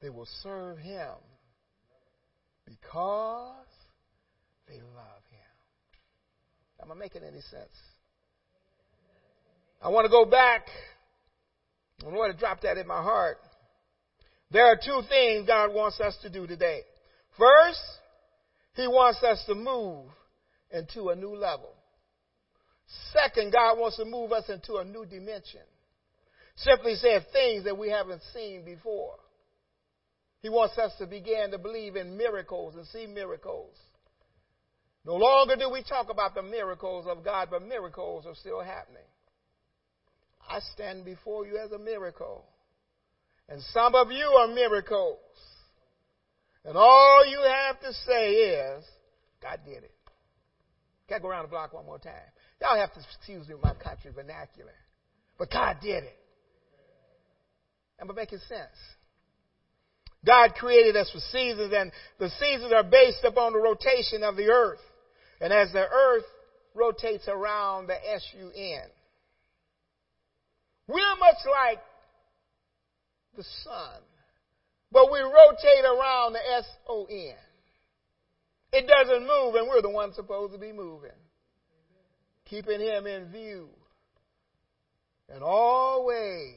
they 0.01 0.11
will 0.11 0.29
serve 0.43 0.79
Him 0.79 1.15
because 2.67 3.67
they 4.69 4.75
love 4.75 5.23
Him. 5.31 6.83
Am 6.83 6.93
I 6.93 6.95
making 6.95 7.23
any 7.23 7.41
sense? 7.41 7.77
I 9.81 9.89
want 9.89 10.05
to 10.05 10.11
go 10.11 10.25
back. 10.25 10.67
I 12.05 12.09
want 12.09 12.33
to 12.33 12.39
drop 12.39 12.61
that 12.61 12.77
in 12.77 12.87
my 12.87 13.03
heart. 13.03 13.39
There 14.51 14.67
are 14.67 14.77
two 14.77 15.03
things 15.09 15.47
God 15.47 15.75
wants 15.75 16.01
us 16.01 16.17
to 16.23 16.31
do 16.31 16.47
today. 16.47 16.81
First, 17.37 17.83
He 18.75 18.87
wants 18.87 19.23
us 19.23 19.43
to 19.47 19.55
move 19.55 20.07
into 20.71 21.11
a 21.11 21.17
new 21.17 21.37
level. 21.37 21.75
Second, 23.13 23.53
God 23.53 23.79
wants 23.79 23.99
to 23.99 24.05
move 24.05 24.33
us 24.33 24.49
into 24.49 24.77
a 24.77 24.85
new 24.85 25.05
dimension. 25.05 25.61
Simply 26.57 26.95
said, 26.95 27.27
things 27.33 27.65
that 27.65 27.79
we 27.79 27.91
haven't 27.91 28.23
seen 28.33 28.65
before. 28.65 29.15
He 30.41 30.49
wants 30.49 30.79
us 30.79 30.93
to 30.99 31.07
begin 31.07 31.51
to 31.51 31.59
believe 31.59 31.97
in 31.97 32.17
miracles 32.17 32.75
and 32.77 32.87
see 32.87 33.07
miracles. 33.07 33.75
No 35.05 35.15
longer 35.15 35.57
do 35.57 35.71
we 35.71 35.83
talk 35.83 36.11
about 36.11 36.35
the 36.35 36.43
miracles 36.43 37.07
of 37.09 37.25
God, 37.25 37.49
but 37.51 37.63
miracles 37.63 38.25
are 38.27 38.35
still 38.35 38.61
happening. 38.61 39.03
I 40.49 40.61
stand 40.75 41.05
before 41.05 41.47
you 41.47 41.59
as 41.59 41.73
a 41.73 41.79
miracle. 41.79 42.45
And 43.49 43.63
some 43.73 43.95
of 43.95 44.11
you 44.11 44.27
are 44.27 44.49
miracles. 44.49 45.19
And 46.65 46.77
all 46.77 47.25
you 47.27 47.41
have 47.41 47.81
to 47.81 47.93
say 48.07 48.33
is, 48.33 48.85
God 49.43 49.61
did 49.65 49.85
it. 49.85 49.95
Can 51.09 51.17
I 51.17 51.21
go 51.21 51.29
around 51.29 51.45
the 51.45 51.49
block 51.49 51.73
one 51.73 51.87
more 51.87 51.99
time? 51.99 52.13
Y'all 52.61 52.77
have 52.77 52.93
to 52.93 53.01
excuse 53.01 53.49
me 53.49 53.55
with 53.55 53.65
my 53.65 53.75
country 53.75 54.11
vernacular. 54.15 54.75
But 55.39 55.51
God 55.51 55.79
did 55.81 56.05
it. 56.05 56.19
Am 58.01 58.11
I 58.11 58.15
making 58.15 58.41
sense? 58.41 58.77
God 60.27 60.55
created 60.55 60.97
us 60.97 61.11
for 61.11 61.21
seasons, 61.33 61.73
and 61.75 61.93
the 62.19 62.29
seasons 62.39 62.73
are 62.73 62.83
based 62.83 63.25
upon 63.25 63.53
the 63.53 63.61
rotation 63.61 64.23
of 64.23 64.37
the 64.37 64.51
earth. 64.51 64.81
And 65.41 65.53
as 65.53 65.73
the 65.73 65.87
earth 65.87 66.25
rotates 66.75 67.29
around 67.29 67.87
the 67.87 67.95
S-U-N, 67.95 68.83
we're 70.89 71.17
much 71.17 71.37
like 71.51 71.79
the 73.39 73.45
sun, 73.65 74.03
but 74.91 75.11
we 75.13 75.21
rotate 75.21 75.85
around 75.85 76.33
the 76.33 76.41
S-O-N. 76.59 77.37
It 78.73 78.87
doesn't 78.87 79.27
move, 79.27 79.55
and 79.55 79.69
we're 79.69 79.81
the 79.81 79.89
ones 79.89 80.17
supposed 80.17 80.53
to 80.53 80.59
be 80.59 80.73
moving, 80.73 81.11
keeping 82.45 82.81
Him 82.81 83.07
in 83.07 83.31
view, 83.31 83.69
and 85.31 85.43
always 85.43 86.57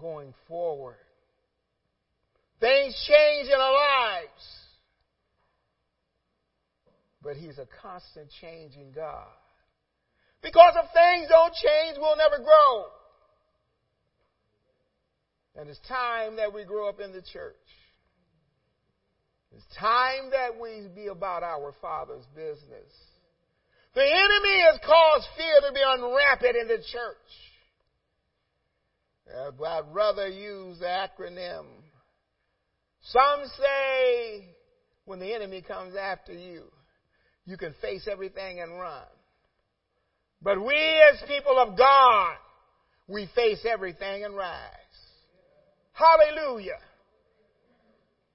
going 0.00 0.32
forward. 0.48 0.96
Things 2.58 2.94
change 3.06 3.48
in 3.48 3.60
our 3.60 3.74
lives. 3.74 4.44
But 7.22 7.36
He's 7.36 7.58
a 7.58 7.68
constant 7.82 8.30
changing 8.40 8.92
God. 8.94 9.26
Because 10.42 10.74
if 10.76 10.90
things 10.92 11.28
don't 11.28 11.52
change, 11.52 11.98
we'll 11.98 12.16
never 12.16 12.38
grow. 12.38 12.86
And 15.58 15.68
it's 15.68 15.80
time 15.88 16.36
that 16.36 16.52
we 16.52 16.64
grow 16.64 16.88
up 16.88 17.00
in 17.00 17.12
the 17.12 17.22
church. 17.22 17.54
It's 19.52 19.64
time 19.78 20.30
that 20.32 20.60
we 20.60 20.88
be 20.94 21.06
about 21.06 21.42
our 21.42 21.72
Father's 21.80 22.26
business. 22.34 22.92
The 23.94 24.02
enemy 24.02 24.62
has 24.70 24.78
caused 24.84 25.26
fear 25.36 25.68
to 25.68 25.72
be 25.72 25.80
unwrapped 25.84 26.44
in 26.44 26.68
the 26.68 26.82
church. 26.92 27.16
I'd 29.34 29.84
rather 29.92 30.28
use 30.28 30.78
the 30.78 30.86
acronym 30.86 31.64
some 33.06 33.44
say 33.58 34.56
when 35.04 35.20
the 35.20 35.32
enemy 35.32 35.62
comes 35.62 35.94
after 35.94 36.32
you, 36.32 36.64
you 37.44 37.56
can 37.56 37.72
face 37.80 38.08
everything 38.10 38.60
and 38.60 38.80
run. 38.80 39.06
But 40.42 40.60
we 40.60 40.74
as 40.74 41.22
people 41.28 41.56
of 41.58 41.78
God, 41.78 42.34
we 43.06 43.28
face 43.34 43.64
everything 43.64 44.24
and 44.24 44.34
rise. 44.36 44.70
Hallelujah. 45.96 46.78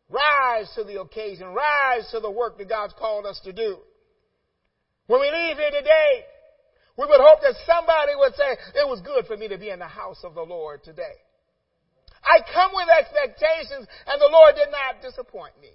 Rise 0.09 0.67
to 0.75 0.83
the 0.83 0.99
occasion. 0.99 1.53
Rise 1.53 2.09
to 2.11 2.19
the 2.19 2.31
work 2.31 2.57
that 2.57 2.67
God's 2.67 2.93
called 2.97 3.25
us 3.25 3.39
to 3.43 3.53
do. 3.53 3.77
When 5.05 5.21
we 5.21 5.29
leave 5.29 5.57
here 5.57 5.69
today, 5.69 6.25
we 6.97 7.05
would 7.05 7.21
hope 7.21 7.41
that 7.41 7.55
somebody 7.65 8.13
would 8.17 8.33
say, 8.35 8.57
it 8.75 8.87
was 8.87 9.01
good 9.01 9.25
for 9.27 9.37
me 9.37 9.47
to 9.47 9.57
be 9.57 9.69
in 9.69 9.79
the 9.79 9.87
house 9.87 10.19
of 10.23 10.33
the 10.33 10.41
Lord 10.41 10.83
today. 10.83 11.21
I 12.23 12.39
come 12.51 12.71
with 12.73 12.87
expectations, 12.89 13.87
and 14.07 14.21
the 14.21 14.29
Lord 14.31 14.55
did 14.55 14.69
not 14.71 15.01
disappoint 15.01 15.59
me. 15.61 15.71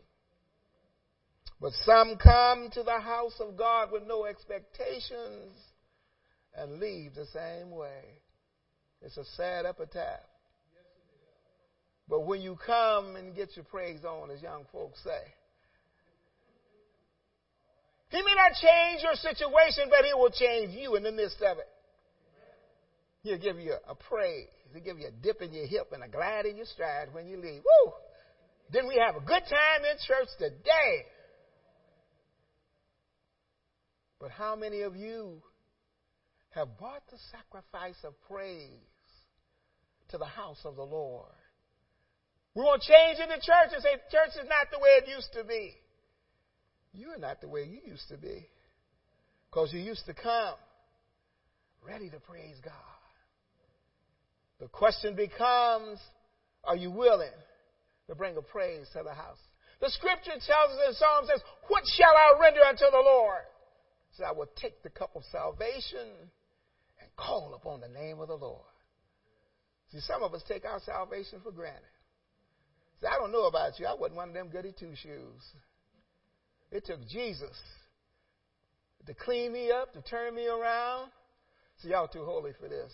But 1.61 1.73
some 1.85 2.17
come 2.17 2.69
to 2.73 2.83
the 2.83 3.01
house 3.01 3.41
of 3.41 3.57
God 3.57 3.91
with 3.93 4.03
no 4.07 4.27
expectations 4.27 5.55
and 6.57 6.81
leave 6.81 7.15
the 7.15 7.27
same 7.27 7.71
way. 7.71 8.21
It's 9.03 9.17
a 9.17 9.25
sad 9.37 9.67
epitaph. 9.67 10.21
But 12.09 12.25
when 12.25 12.41
you 12.41 12.57
come 12.65 13.17
and 13.17 13.35
get 13.35 13.57
your 13.57 13.65
praise 13.65 14.05
on, 14.05 14.31
as 14.31 14.41
young 14.41 14.65
folks 14.73 15.03
say, 15.03 15.35
He 18.11 18.19
may 18.19 18.35
not 18.35 18.53
change 18.61 19.03
your 19.03 19.15
situation, 19.15 19.91
but 19.91 20.05
He 20.05 20.15
will 20.15 20.31
change 20.31 20.75
you 20.75 20.95
in 20.97 21.03
the 21.03 21.13
midst 21.13 21.43
of 21.43 21.59
it. 21.59 21.69
He'll 23.23 23.39
give 23.39 23.59
you 23.59 23.75
a 23.89 23.95
praise 23.95 24.47
He'll 24.73 24.83
give 24.83 24.99
you 24.99 25.09
a 25.09 25.23
dip 25.23 25.41
in 25.43 25.53
your 25.53 25.67
hip 25.67 25.93
and 25.93 26.03
a 26.03 26.09
glide 26.09 26.47
in 26.47 26.57
your 26.57 26.67
stride 26.67 27.09
when 27.13 27.27
you 27.27 27.37
leave. 27.37 27.63
Woo! 27.63 27.93
Didn't 28.71 28.89
we 28.89 28.97
have 28.97 29.17
a 29.17 29.21
good 29.21 29.43
time 29.43 29.85
in 29.91 29.97
church 30.07 30.29
today? 30.39 31.07
But 34.21 34.31
how 34.31 34.57
many 34.57 34.83
of 34.83 34.97
you 34.97 35.43
have 36.51 36.77
brought 36.79 37.03
the 37.11 37.19
sacrifice 37.31 37.97
of 38.05 38.15
praise 38.29 38.71
to 40.11 40.19
the 40.19 40.27
house 40.27 40.61
of 40.65 40.77
the 40.77 40.83
Lord? 40.83 41.33
We 42.57 42.63
want 42.63 42.81
to 42.81 42.89
change 42.89 43.19
in 43.21 43.29
the 43.29 43.37
church 43.37 43.75
and 43.75 43.83
say, 43.83 44.01
church 44.11 44.33
is 44.43 44.49
not 44.49 44.73
the 44.73 44.79
way 44.81 44.89
it 45.05 45.09
used 45.15 45.31
to 45.35 45.45
be. 45.45 45.75
You're 46.95 47.19
not 47.19 47.43
the 47.43 47.49
way 47.49 47.65
you 47.65 47.81
used 47.85 48.09
to 48.09 48.17
be. 48.17 48.49
Because 49.51 49.75
you 49.75 49.81
used 49.81 50.07
to 50.07 50.15
come 50.15 50.55
ready 51.87 52.09
to 52.09 52.19
praise 52.19 52.57
God. 52.65 52.73
The 54.59 54.69
question 54.69 55.15
becomes, 55.15 56.01
are 56.65 56.77
you 56.77 56.91
willing 56.91 57.37
to 58.09 58.15
bring 58.15 58.39
a 58.39 58.43
praise 58.43 58.87
to 58.95 59.03
the 59.05 59.13
house? 59.13 59.39
The 59.83 59.91
scripture 59.91 60.33
tells 60.33 60.71
us 60.73 60.81
in 60.89 60.95
Psalm 60.95 61.27
says, 61.29 61.43
what 61.69 61.85
shall 61.95 62.17
I 62.17 62.41
render 62.41 62.65
unto 62.65 62.87
the 62.91 63.03
Lord? 63.05 63.45
So 64.17 64.25
I 64.25 64.33
will 64.33 64.49
take 64.57 64.83
the 64.83 64.89
cup 64.89 65.11
of 65.15 65.25
salvation 65.31 66.09
and 67.03 67.17
call 67.17 67.53
upon 67.55 67.83
the 67.83 67.89
name 67.89 68.19
of 68.19 68.29
the 68.29 68.35
Lord. 68.35 68.65
See, 69.93 70.01
some 70.01 70.23
of 70.23 70.33
us 70.33 70.43
take 70.49 70.65
our 70.65 70.81
salvation 70.87 71.41
for 71.45 71.53
granted. 71.53 71.85
See, 73.01 73.07
I 73.07 73.19
don't 73.19 73.33
know 73.33 73.47
about 73.47 73.79
you. 73.79 73.87
I 73.87 73.95
wasn't 73.95 74.17
one 74.17 74.29
of 74.29 74.35
them 74.35 74.49
goody 74.49 74.73
two 74.79 74.95
shoes. 74.95 75.43
It 76.71 76.85
took 76.85 77.07
Jesus 77.09 77.57
to 79.07 79.15
clean 79.15 79.53
me 79.53 79.71
up, 79.71 79.93
to 79.93 80.03
turn 80.03 80.35
me 80.35 80.47
around. 80.47 81.11
See, 81.79 81.91
y'all 81.91 82.09
too 82.09 82.25
holy 82.25 82.53
for 82.61 82.69
this. 82.69 82.93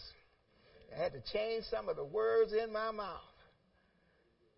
I 0.95 1.03
had 1.03 1.13
to 1.13 1.23
change 1.33 1.65
some 1.71 1.89
of 1.89 1.97
the 1.97 2.05
words 2.05 2.53
in 2.53 2.73
my 2.73 2.91
mouth. 2.91 3.21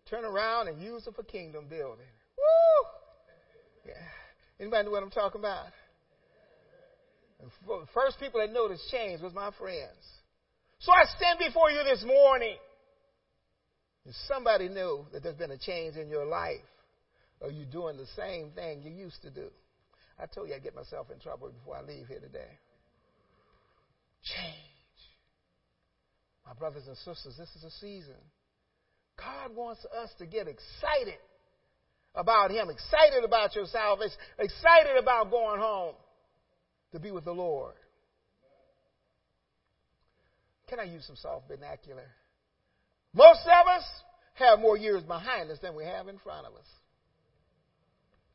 Turn 0.09 0.25
around 0.25 0.67
and 0.67 0.81
use 0.81 1.05
them 1.05 1.13
for 1.13 1.23
kingdom 1.23 1.65
building. 1.69 2.05
Woo! 2.37 2.89
Yeah. 3.87 3.93
Anybody 4.59 4.85
know 4.85 4.91
what 4.91 5.03
I'm 5.03 5.09
talking 5.09 5.39
about? 5.39 5.65
the 7.67 7.85
first 7.93 8.19
people 8.19 8.39
that 8.39 8.51
noticed 8.51 8.89
change 8.89 9.21
was 9.21 9.33
my 9.33 9.51
friends. 9.59 10.01
So 10.79 10.91
I 10.91 11.05
stand 11.17 11.39
before 11.39 11.71
you 11.71 11.83
this 11.83 12.03
morning. 12.03 12.57
If 14.05 14.13
somebody 14.27 14.69
knew 14.69 15.05
that 15.11 15.23
there's 15.23 15.35
been 15.35 15.51
a 15.51 15.57
change 15.57 15.95
in 15.95 16.09
your 16.09 16.25
life, 16.25 16.61
or 17.41 17.51
you're 17.51 17.65
doing 17.65 17.97
the 17.97 18.07
same 18.15 18.51
thing 18.51 18.83
you 18.83 18.91
used 18.91 19.21
to 19.23 19.31
do, 19.31 19.49
I 20.19 20.27
told 20.27 20.49
you 20.49 20.55
I'd 20.55 20.63
get 20.63 20.75
myself 20.75 21.07
in 21.11 21.19
trouble 21.19 21.49
before 21.49 21.77
I 21.77 21.81
leave 21.81 22.07
here 22.07 22.19
today. 22.19 22.59
Change. 24.23 24.75
My 26.45 26.53
brothers 26.53 26.87
and 26.87 26.95
sisters, 26.97 27.35
this 27.37 27.49
is 27.55 27.63
a 27.63 27.71
season. 27.71 28.15
God 29.17 29.55
wants 29.55 29.85
us 29.85 30.11
to 30.19 30.25
get 30.25 30.47
excited 30.47 31.19
about 32.13 32.51
Him, 32.51 32.69
excited 32.69 33.23
about 33.23 33.55
your 33.55 33.65
salvation, 33.65 34.15
excited 34.37 34.97
about 34.97 35.31
going 35.31 35.59
home 35.59 35.95
to 36.91 36.99
be 36.99 37.11
with 37.11 37.25
the 37.25 37.31
Lord. 37.31 37.73
Can 40.67 40.79
I 40.79 40.83
use 40.83 41.05
some 41.05 41.15
soft 41.15 41.47
vernacular? 41.47 42.07
Most 43.15 43.39
of 43.45 43.67
us 43.67 43.83
have 44.33 44.59
more 44.59 44.75
years 44.75 45.01
behind 45.03 45.49
us 45.49 45.57
than 45.61 45.73
we 45.73 45.85
have 45.85 46.09
in 46.09 46.17
front 46.19 46.45
of 46.45 46.53
us. 46.53 46.67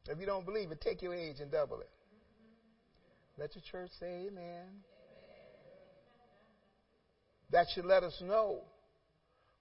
If 0.08 0.18
you 0.18 0.24
don't 0.26 0.46
believe 0.46 0.70
it, 0.70 0.80
take 0.80 1.02
your 1.02 1.14
age 1.14 1.36
and 1.40 1.50
double 1.50 1.80
it. 1.80 1.90
Let 3.38 3.54
your 3.54 3.62
church 3.70 3.90
say 4.00 4.26
amen. 4.26 4.66
That 7.50 7.66
should 7.74 7.84
let 7.84 8.02
us 8.02 8.16
know 8.22 8.62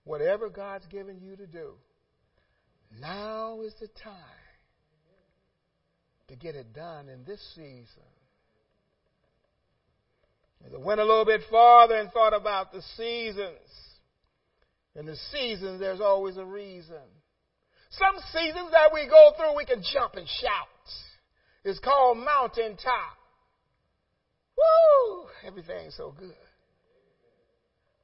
whatever 0.05 0.49
God's 0.49 0.85
given 0.87 1.19
you 1.19 1.35
to 1.35 1.45
do, 1.45 1.73
now 2.99 3.61
is 3.61 3.73
the 3.79 3.89
time 4.01 4.15
to 6.29 6.35
get 6.35 6.55
it 6.55 6.73
done 6.73 7.09
in 7.09 7.25
this 7.25 7.41
season. 7.55 8.09
As 10.65 10.73
I 10.73 10.77
went 10.77 10.99
a 10.99 11.05
little 11.05 11.25
bit 11.25 11.41
farther 11.49 11.95
and 11.95 12.11
thought 12.11 12.33
about 12.33 12.71
the 12.71 12.81
seasons, 12.95 13.59
in 14.99 15.05
the 15.05 15.15
seasons 15.31 15.79
there's 15.79 16.01
always 16.01 16.35
a 16.35 16.45
reason. 16.45 17.07
Some 17.89 18.15
seasons 18.33 18.71
that 18.71 18.91
we 18.93 19.07
go 19.07 19.31
through, 19.37 19.55
we 19.55 19.65
can 19.65 19.81
jump 19.93 20.15
and 20.15 20.27
shout. 20.27 20.85
It's 21.63 21.79
called 21.79 22.17
mountaintop. 22.17 23.17
Woo! 24.57 25.25
Everything's 25.47 25.95
so 25.95 26.13
good. 26.19 26.35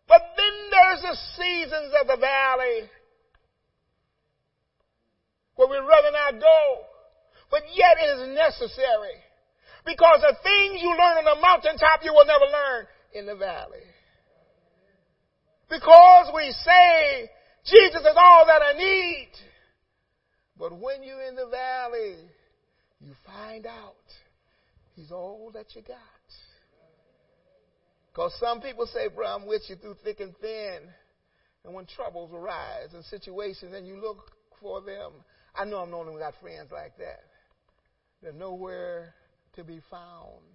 But 0.08 0.22
then 0.38 0.54
there's 0.72 1.02
the 1.02 1.18
seasons 1.36 1.94
of 2.02 2.08
the 2.08 2.18
valley 2.18 2.90
where 5.56 5.68
we'd 5.68 5.88
rather 5.88 6.12
not 6.12 6.40
go, 6.40 6.80
but 7.52 7.62
yet 7.76 7.98
it 8.00 8.20
is 8.20 8.36
necessary. 8.36 9.20
Because 9.86 10.22
the 10.22 10.36
things 10.42 10.82
you 10.82 10.90
learn 10.90 11.18
on 11.20 11.26
the 11.26 11.42
mountaintop, 11.42 12.02
you 12.04 12.14
will 12.14 12.26
never 12.26 12.46
learn 12.46 12.88
in 13.14 13.26
the 13.26 13.36
valley. 13.36 13.84
Because 15.70 16.32
we 16.34 16.52
say 16.52 17.30
Jesus 17.66 18.02
is 18.02 18.16
all 18.16 18.46
that 18.46 18.62
I 18.62 18.78
need. 18.78 19.30
But 20.58 20.72
when 20.72 21.04
you're 21.04 21.24
in 21.28 21.36
the 21.36 21.48
valley, 21.48 22.16
you 23.02 23.12
find 23.26 23.66
out 23.66 23.96
he's 24.96 25.12
all 25.12 25.52
that 25.54 25.76
you 25.76 25.82
got. 25.82 25.98
Because 28.12 28.34
some 28.40 28.62
people 28.62 28.86
say, 28.86 29.10
bro, 29.14 29.28
I'm 29.28 29.46
with 29.46 29.64
you 29.68 29.76
through 29.76 29.96
thick 30.04 30.22
and 30.22 30.34
thin. 30.38 30.80
And 31.66 31.74
when 31.74 31.86
troubles 31.86 32.32
arise 32.34 32.94
and 32.94 33.04
situations 33.06 33.74
and 33.76 33.86
you 33.86 34.00
look 34.00 34.32
for 34.62 34.82
them, 34.82 35.12
I 35.56 35.66
know 35.66 35.80
I'm 35.80 35.92
the 35.92 35.98
only 35.98 36.12
one 36.12 36.22
got 36.22 36.36
friends 36.40 36.70
like 36.72 36.98
that. 36.98 37.24
They're 38.22 38.32
nowhere 38.32 39.14
to 39.56 39.64
be 39.64 39.82
found. 39.90 40.46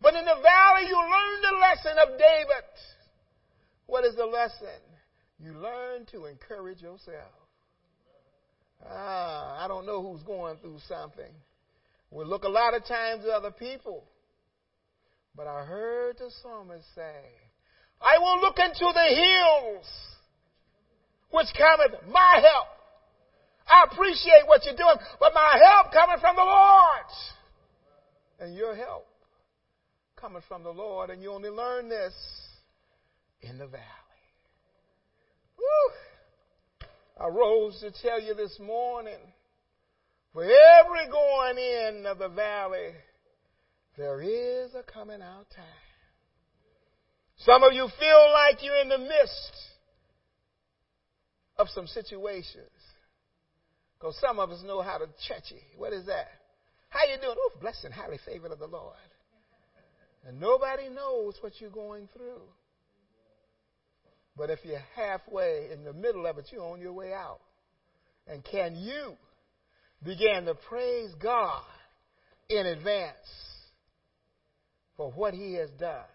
But 0.00 0.14
in 0.14 0.24
the 0.24 0.40
valley, 0.42 0.88
you 0.88 0.96
learn 0.96 1.42
the 1.42 1.58
lesson 1.58 1.98
of 1.98 2.18
David. 2.18 2.64
What 3.90 4.04
is 4.04 4.14
the 4.14 4.24
lesson? 4.24 4.80
You 5.40 5.52
learn 5.54 6.06
to 6.12 6.26
encourage 6.26 6.80
yourself. 6.80 7.34
Ah, 8.88 9.64
I 9.64 9.66
don't 9.66 9.84
know 9.84 10.00
who's 10.00 10.22
going 10.22 10.58
through 10.58 10.78
something. 10.86 11.32
We 12.12 12.24
look 12.24 12.44
a 12.44 12.48
lot 12.48 12.74
of 12.74 12.84
times 12.84 13.24
at 13.24 13.30
other 13.30 13.50
people. 13.50 14.04
But 15.34 15.48
I 15.48 15.64
heard 15.64 16.18
the 16.18 16.30
psalmist 16.40 16.86
say, 16.94 17.20
I 18.00 18.18
will 18.18 18.40
look 18.40 18.58
into 18.60 18.92
the 18.94 19.08
hills 19.12 19.86
which 21.32 21.48
cometh 21.58 22.00
my 22.08 22.40
help. 22.40 22.68
I 23.66 23.86
appreciate 23.90 24.46
what 24.46 24.64
you're 24.64 24.76
doing, 24.76 25.04
but 25.18 25.34
my 25.34 25.60
help 25.64 25.92
coming 25.92 26.18
from 26.20 26.36
the 26.36 26.44
Lord. 26.44 27.10
And 28.38 28.54
your 28.54 28.76
help 28.76 29.08
coming 30.14 30.42
from 30.46 30.62
the 30.62 30.70
Lord, 30.70 31.10
and 31.10 31.20
you 31.20 31.32
only 31.32 31.50
learn 31.50 31.88
this 31.88 32.14
in 33.42 33.58
the 33.58 33.66
valley. 33.66 33.82
Woo. 35.58 36.86
I 37.24 37.28
rose 37.28 37.80
to 37.80 37.90
tell 38.02 38.20
you 38.20 38.34
this 38.34 38.58
morning, 38.58 39.18
for 40.32 40.44
every 40.44 41.10
going 41.10 41.58
in 41.58 42.06
of 42.06 42.18
the 42.18 42.28
valley, 42.28 42.92
there 43.96 44.22
is 44.22 44.74
a 44.74 44.82
coming 44.82 45.20
out 45.20 45.46
time. 45.54 45.64
Some 47.38 47.62
of 47.62 47.72
you 47.72 47.88
feel 47.98 48.32
like 48.32 48.62
you're 48.62 48.80
in 48.82 48.88
the 48.88 48.98
midst 48.98 49.52
of 51.56 51.68
some 51.68 51.86
situations. 51.86 52.70
Because 53.98 54.16
some 54.20 54.38
of 54.38 54.50
us 54.50 54.62
know 54.64 54.80
how 54.80 54.98
to 54.98 55.06
churchy. 55.28 55.60
What 55.76 55.92
is 55.92 56.06
that? 56.06 56.28
How 56.88 57.00
you 57.04 57.20
doing? 57.20 57.36
Oh, 57.38 57.52
blessed 57.60 57.84
and 57.84 57.94
highly 57.94 58.18
favored 58.24 58.52
of 58.52 58.58
the 58.58 58.66
Lord. 58.66 58.96
And 60.26 60.40
nobody 60.40 60.88
knows 60.88 61.36
what 61.40 61.52
you're 61.60 61.70
going 61.70 62.08
through. 62.14 62.42
But 64.40 64.48
if 64.48 64.60
you're 64.64 64.82
halfway 64.96 65.68
in 65.70 65.84
the 65.84 65.92
middle 65.92 66.26
of 66.26 66.38
it, 66.38 66.46
you're 66.50 66.64
on 66.64 66.80
your 66.80 66.94
way 66.94 67.12
out. 67.12 67.40
And 68.26 68.42
can 68.42 68.74
you 68.74 69.12
begin 70.02 70.46
to 70.46 70.54
praise 70.54 71.10
God 71.22 71.62
in 72.48 72.64
advance 72.64 73.18
for 74.96 75.10
what 75.10 75.34
He 75.34 75.52
has 75.56 75.68
done? 75.78 76.06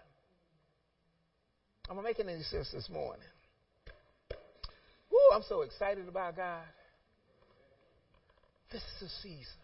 Am 1.87 1.99
I 1.99 2.01
making 2.01 2.27
any 2.27 2.41
sense 2.41 2.71
this 2.71 2.89
morning? 2.89 3.21
Woo, 5.11 5.35
I'm 5.35 5.43
so 5.47 5.61
excited 5.61 6.07
about 6.07 6.35
God. 6.35 6.63
This 8.71 8.81
is 8.81 9.07
a 9.07 9.21
season. 9.21 9.61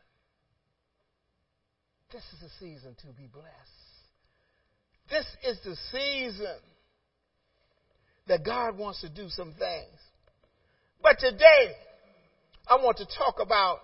This 2.13 2.21
is 2.37 2.43
a 2.43 2.59
season 2.59 2.95
to 3.01 3.07
be 3.19 3.25
blessed. 3.25 3.47
This 5.09 5.25
is 5.47 5.57
the 5.65 5.75
season 5.91 6.59
that 8.27 8.45
God 8.45 8.77
wants 8.77 9.01
to 9.01 9.09
do 9.09 9.27
some 9.29 9.53
things. 9.53 9.99
But 11.01 11.19
today, 11.19 11.71
I 12.67 12.75
want 12.75 12.97
to 12.97 13.05
talk 13.17 13.35
about 13.39 13.79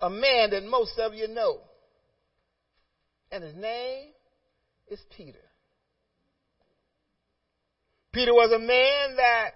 a 0.00 0.08
man 0.08 0.50
that 0.50 0.64
most 0.64 0.98
of 0.98 1.14
you 1.14 1.28
know. 1.28 1.58
And 3.30 3.44
his 3.44 3.54
name 3.54 4.08
is 4.90 5.00
Peter. 5.16 5.38
Peter 8.12 8.32
was 8.32 8.52
a 8.52 8.58
man 8.58 9.16
that 9.16 9.54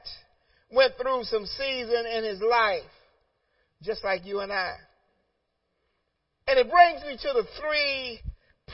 went 0.70 0.92
through 1.00 1.24
some 1.24 1.46
season 1.46 2.04
in 2.06 2.24
his 2.24 2.40
life, 2.40 2.82
just 3.82 4.04
like 4.04 4.26
you 4.26 4.40
and 4.40 4.52
I. 4.52 4.74
And 6.46 6.58
it 6.58 6.70
brings 6.70 7.02
me 7.02 7.16
to 7.16 7.32
the 7.32 7.46
three 7.60 8.20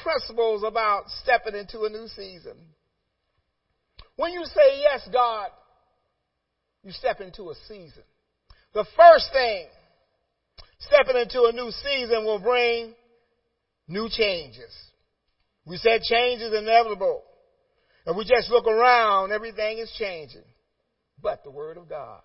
principles 0.03 0.65
about 0.67 1.05
stepping 1.23 1.55
into 1.55 1.83
a 1.83 1.89
new 1.89 2.09
season. 2.09 2.57
When 4.19 4.33
you 4.33 4.45
say 4.47 4.81
yes, 4.81 5.09
God, 5.13 5.51
you 6.83 6.91
step 6.91 7.21
into 7.21 7.51
a 7.51 7.55
season. 7.69 8.03
The 8.75 8.85
first 8.97 9.27
thing, 9.33 9.67
stepping 10.81 11.17
into 11.23 11.45
a 11.45 11.53
new 11.53 11.71
season 11.71 12.25
will 12.25 12.41
bring 12.41 12.95
new 13.87 14.09
changes. 14.11 14.77
We 15.65 15.77
said 15.77 16.03
change 16.03 16.43
is 16.43 16.53
inevitable. 16.53 17.23
If 18.07 18.17
we 18.17 18.25
just 18.25 18.51
look 18.51 18.67
around, 18.67 19.31
everything 19.31 19.79
is 19.79 19.95
changing. 19.97 20.43
But 21.23 21.45
the 21.45 21.53
Word 21.53 21.77
of 21.77 21.89
God. 21.89 22.21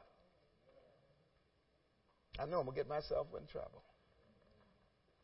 I 2.39 2.45
know 2.45 2.57
I'm 2.57 2.65
going 2.65 2.75
to 2.75 2.83
get 2.83 2.89
myself 2.89 3.27
in 3.39 3.45
trouble. 3.45 3.83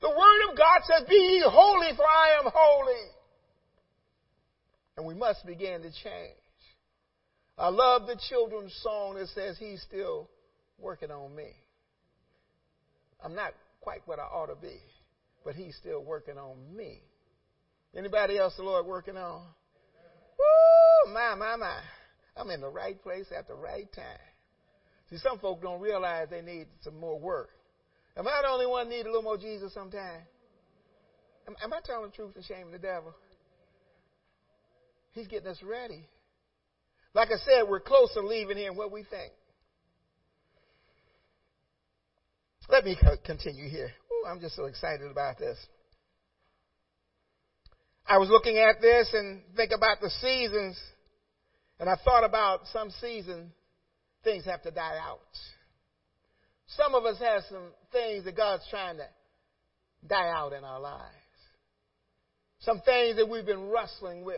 The 0.02 0.10
Word 0.10 0.52
of 0.52 0.56
God 0.56 0.82
says, 0.84 1.08
Be 1.10 1.16
ye 1.16 1.44
holy, 1.48 1.96
for 1.96 2.06
I 2.06 2.38
am 2.40 2.52
holy. 2.54 3.10
And 4.98 5.08
we 5.08 5.16
must 5.16 5.44
begin 5.48 5.82
to 5.82 5.90
change. 6.04 6.39
I 7.60 7.68
love 7.68 8.08
the 8.08 8.18
children's 8.30 8.74
song 8.82 9.16
that 9.16 9.28
says, 9.30 9.58
He's 9.60 9.82
still 9.82 10.30
working 10.80 11.12
on 11.12 11.36
me. 11.36 11.52
I'm 13.22 13.36
not 13.36 13.54
quite 13.82 14.02
what 14.06 14.18
I 14.18 14.24
ought 14.24 14.46
to 14.46 14.56
be, 14.56 14.80
but 15.44 15.56
He's 15.56 15.76
still 15.76 16.02
working 16.02 16.38
on 16.38 16.56
me. 16.74 17.02
Anybody 17.94 18.38
else 18.38 18.56
the 18.56 18.64
Lord 18.64 18.86
working 18.86 19.18
on? 19.18 19.42
Woo, 20.38 21.14
my, 21.14 21.36
my, 21.36 21.58
my. 21.58 21.80
I'm 22.38 22.50
in 22.50 22.62
the 22.62 22.70
right 22.70 23.02
place 23.04 23.26
at 23.38 23.48
the 23.50 23.56
right 23.56 23.92
time. 23.94 24.06
See, 25.10 25.18
some 25.18 25.40
folk 25.40 25.62
don't 25.62 25.82
realize 25.82 26.28
they 26.30 26.42
need 26.42 26.68
some 26.82 26.98
more 26.98 27.20
work. 27.20 27.50
Am 28.16 28.26
I 28.26 28.40
the 28.42 28.48
only 28.48 28.68
one 28.68 28.88
need 28.90 29.02
a 29.02 29.10
little 29.10 29.24
more 29.24 29.38
Jesus 29.38 29.74
sometime? 29.74 30.22
Am, 31.46 31.56
am 31.62 31.74
I 31.74 31.80
telling 31.84 32.12
the 32.12 32.16
truth 32.16 32.36
and 32.36 32.46
shaming 32.46 32.72
the 32.72 32.80
devil? 32.80 33.14
He's 35.12 35.28
getting 35.28 35.48
us 35.48 35.62
ready. 35.62 36.06
Like 37.14 37.30
I 37.30 37.38
said, 37.38 37.64
we're 37.68 37.80
close 37.80 38.14
to 38.14 38.22
leaving 38.22 38.58
here 38.58 38.70
and 38.70 38.78
what 38.78 38.92
we 38.92 39.04
think. 39.04 39.32
Let 42.70 42.86
me 42.86 42.98
continue 43.26 43.68
here. 43.68 43.90
Ooh, 44.12 44.28
I'm 44.28 44.40
just 44.40 44.56
so 44.56 44.66
excited 44.66 45.10
about 45.10 45.40
this. 45.40 45.58
I 48.08 48.20
was 48.20 48.30
looking 48.30 48.58
at 48.58 48.80
this 48.80 49.10
and 49.14 49.42
think 49.56 49.72
about 49.76 50.02
the 50.02 50.10
seasons, 50.10 50.80
and 51.80 51.90
I 51.90 51.96
thought 52.04 52.24
about 52.24 52.62
some 52.72 52.92
season 53.02 53.52
things 54.24 54.46
have 54.46 54.62
to 54.64 54.72
die 54.72 54.98
out. 55.02 55.20
Some 56.68 56.94
of 56.94 57.06
us 57.06 57.18
have 57.20 57.44
some 57.50 57.70
things 57.92 58.26
that 58.26 58.38
God's 58.38 58.64
trying 58.70 58.98
to 58.98 59.08
die 60.08 60.30
out 60.30 60.54
in 60.54 60.64
our 60.64 60.80
lives. 60.80 61.04
Some 62.60 62.82
things 62.82 63.16
that 63.16 63.28
we've 63.28 63.46
been 63.46 63.70
wrestling 63.70 64.24
with. 64.24 64.38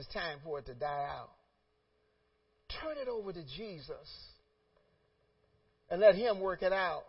It's 0.00 0.08
time 0.14 0.38
for 0.42 0.58
it 0.58 0.64
to 0.64 0.72
die 0.72 1.06
out. 1.10 1.28
Turn 2.80 2.96
it 2.96 3.06
over 3.06 3.34
to 3.34 3.42
Jesus 3.42 4.08
and 5.90 6.00
let 6.00 6.14
Him 6.14 6.40
work 6.40 6.62
it 6.62 6.72
out. 6.72 7.02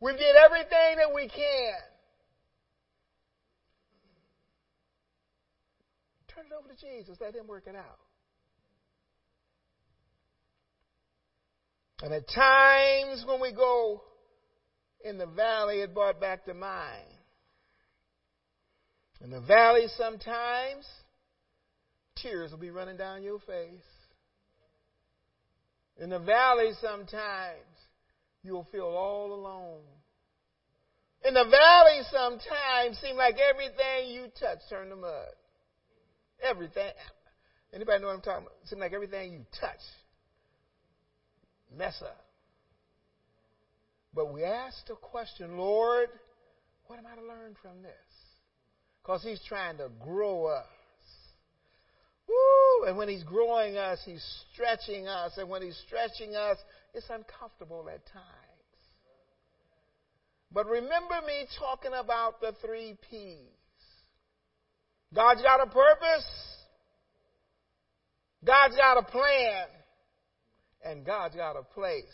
We 0.00 0.12
did 0.12 0.34
everything 0.42 0.96
that 0.96 1.14
we 1.14 1.28
can. 1.28 1.74
Turn 6.34 6.46
it 6.46 6.52
over 6.58 6.68
to 6.68 6.80
Jesus. 6.80 7.18
Let 7.20 7.34
Him 7.34 7.46
work 7.46 7.64
it 7.66 7.76
out. 7.76 7.98
And 12.00 12.14
at 12.14 12.26
times 12.26 13.22
when 13.28 13.38
we 13.38 13.52
go 13.52 14.02
in 15.04 15.18
the 15.18 15.26
valley, 15.26 15.82
it 15.82 15.92
brought 15.92 16.18
back 16.18 16.46
to 16.46 16.54
mind. 16.54 17.04
In 19.22 19.30
the 19.30 19.42
valley, 19.42 19.88
sometimes 19.98 20.86
tears 22.16 22.50
will 22.50 22.58
be 22.58 22.70
running 22.70 22.96
down 22.96 23.22
your 23.22 23.38
face. 23.40 23.84
In 25.98 26.10
the 26.10 26.18
valley, 26.18 26.70
sometimes 26.80 27.60
you'll 28.42 28.66
feel 28.72 28.84
all 28.84 29.34
alone. 29.34 29.82
In 31.24 31.34
the 31.34 31.44
valley, 31.44 32.00
sometimes 32.10 32.98
seem 33.00 33.16
like 33.16 33.36
everything 33.38 34.10
you 34.10 34.26
touch 34.40 34.58
turn 34.68 34.88
to 34.88 34.96
mud. 34.96 35.28
Everything. 36.42 36.90
Anybody 37.72 38.00
know 38.00 38.08
what 38.08 38.16
I'm 38.16 38.22
talking 38.22 38.46
about? 38.46 38.56
Seem 38.64 38.80
like 38.80 38.92
everything 38.92 39.32
you 39.32 39.46
touch 39.60 39.80
mess 41.76 42.00
up. 42.02 42.24
But 44.14 44.32
we 44.32 44.44
asked 44.44 44.88
the 44.88 44.94
question, 44.94 45.56
Lord, 45.56 46.08
what 46.86 46.98
am 46.98 47.06
I 47.06 47.14
to 47.14 47.26
learn 47.26 47.56
from 47.62 47.82
this? 47.82 47.92
Because 49.02 49.22
He's 49.22 49.40
trying 49.48 49.78
to 49.78 49.88
grow 50.00 50.46
us. 50.46 50.66
Woo! 52.28 52.88
And 52.88 52.96
when 52.96 53.08
He's 53.08 53.24
growing 53.24 53.76
us, 53.76 54.00
He's 54.04 54.24
stretching 54.52 55.08
us. 55.08 55.32
And 55.36 55.48
when 55.48 55.62
He's 55.62 55.80
stretching 55.86 56.34
us, 56.34 56.58
it's 56.94 57.06
uncomfortable 57.10 57.88
at 57.88 58.04
times. 58.06 58.26
But 60.52 60.66
remember 60.66 61.20
me 61.26 61.46
talking 61.58 61.92
about 61.94 62.40
the 62.40 62.54
three 62.64 62.96
P's. 63.10 63.38
God's 65.14 65.42
got 65.42 65.60
a 65.60 65.66
purpose. 65.66 66.26
God's 68.44 68.76
got 68.76 68.98
a 68.98 69.02
plan. 69.02 69.66
And 70.84 71.06
God's 71.06 71.36
got 71.36 71.56
a 71.56 71.62
place 71.62 72.04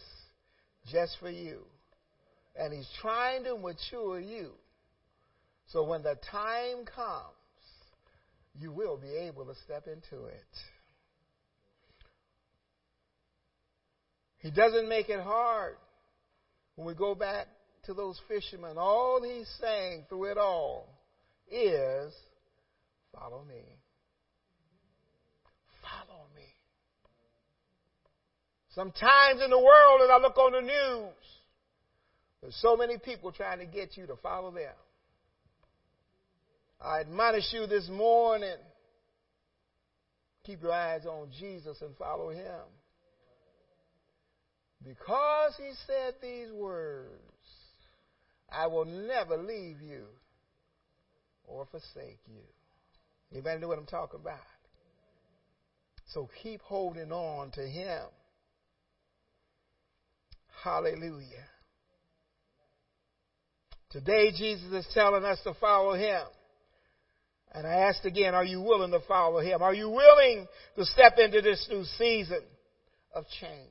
just 0.90 1.16
for 1.20 1.30
you. 1.30 1.60
And 2.56 2.72
He's 2.72 2.88
trying 3.00 3.44
to 3.44 3.56
mature 3.56 4.20
you. 4.20 4.50
So 5.68 5.84
when 5.84 6.02
the 6.02 6.16
time 6.30 6.84
comes, 6.84 7.37
you 8.60 8.72
will 8.72 8.96
be 8.96 9.10
able 9.10 9.44
to 9.46 9.54
step 9.64 9.86
into 9.86 10.26
it. 10.26 10.44
He 14.38 14.50
doesn't 14.50 14.88
make 14.88 15.08
it 15.08 15.20
hard. 15.20 15.76
When 16.76 16.86
we 16.86 16.94
go 16.94 17.14
back 17.14 17.46
to 17.86 17.94
those 17.94 18.20
fishermen, 18.28 18.76
all 18.78 19.20
he's 19.22 19.48
saying 19.60 20.06
through 20.08 20.26
it 20.26 20.38
all 20.38 20.88
is, 21.50 22.12
follow 23.12 23.44
me. 23.44 23.62
Follow 25.82 26.22
me. 26.36 26.42
Sometimes 28.74 29.40
in 29.42 29.50
the 29.50 29.58
world, 29.58 30.02
as 30.04 30.10
I 30.10 30.18
look 30.18 30.36
on 30.38 30.52
the 30.52 30.60
news, 30.60 31.14
there's 32.40 32.56
so 32.60 32.76
many 32.76 32.98
people 32.98 33.32
trying 33.32 33.58
to 33.58 33.66
get 33.66 33.96
you 33.96 34.06
to 34.06 34.16
follow 34.16 34.52
them. 34.52 34.74
I 36.80 37.00
admonish 37.00 37.52
you 37.52 37.66
this 37.66 37.88
morning 37.88 38.56
keep 40.48 40.62
your 40.62 40.72
eyes 40.72 41.04
on 41.04 41.28
Jesus 41.38 41.82
and 41.82 41.94
follow 41.98 42.30
him. 42.30 42.64
Because 44.82 45.52
he 45.58 45.72
said 45.86 46.14
these 46.22 46.50
words, 46.50 47.10
I 48.50 48.66
will 48.66 48.86
never 48.86 49.36
leave 49.36 49.82
you 49.82 50.04
or 51.44 51.66
forsake 51.70 52.20
you. 52.26 52.40
Anybody 53.30 53.60
know 53.60 53.68
what 53.68 53.78
I'm 53.78 53.84
talking 53.84 54.20
about? 54.20 54.38
So 56.14 56.30
keep 56.42 56.62
holding 56.62 57.12
on 57.12 57.50
to 57.50 57.60
him. 57.60 58.04
Hallelujah. 60.64 61.44
Today, 63.90 64.30
Jesus 64.30 64.72
is 64.72 64.88
telling 64.94 65.24
us 65.24 65.38
to 65.44 65.52
follow 65.60 65.92
him. 65.92 66.22
And 67.52 67.66
I 67.66 67.88
asked 67.88 68.04
again, 68.04 68.34
are 68.34 68.44
you 68.44 68.60
willing 68.60 68.90
to 68.92 69.00
follow 69.08 69.40
him? 69.40 69.62
Are 69.62 69.74
you 69.74 69.88
willing 69.88 70.46
to 70.76 70.84
step 70.84 71.14
into 71.18 71.40
this 71.40 71.66
new 71.70 71.84
season 71.96 72.42
of 73.14 73.24
change? 73.40 73.70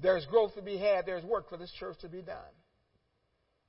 There's 0.00 0.26
growth 0.26 0.54
to 0.56 0.62
be 0.62 0.76
had. 0.76 1.06
There's 1.06 1.24
work 1.24 1.48
for 1.48 1.56
this 1.56 1.72
church 1.78 1.98
to 2.00 2.08
be 2.08 2.22
done. 2.22 2.36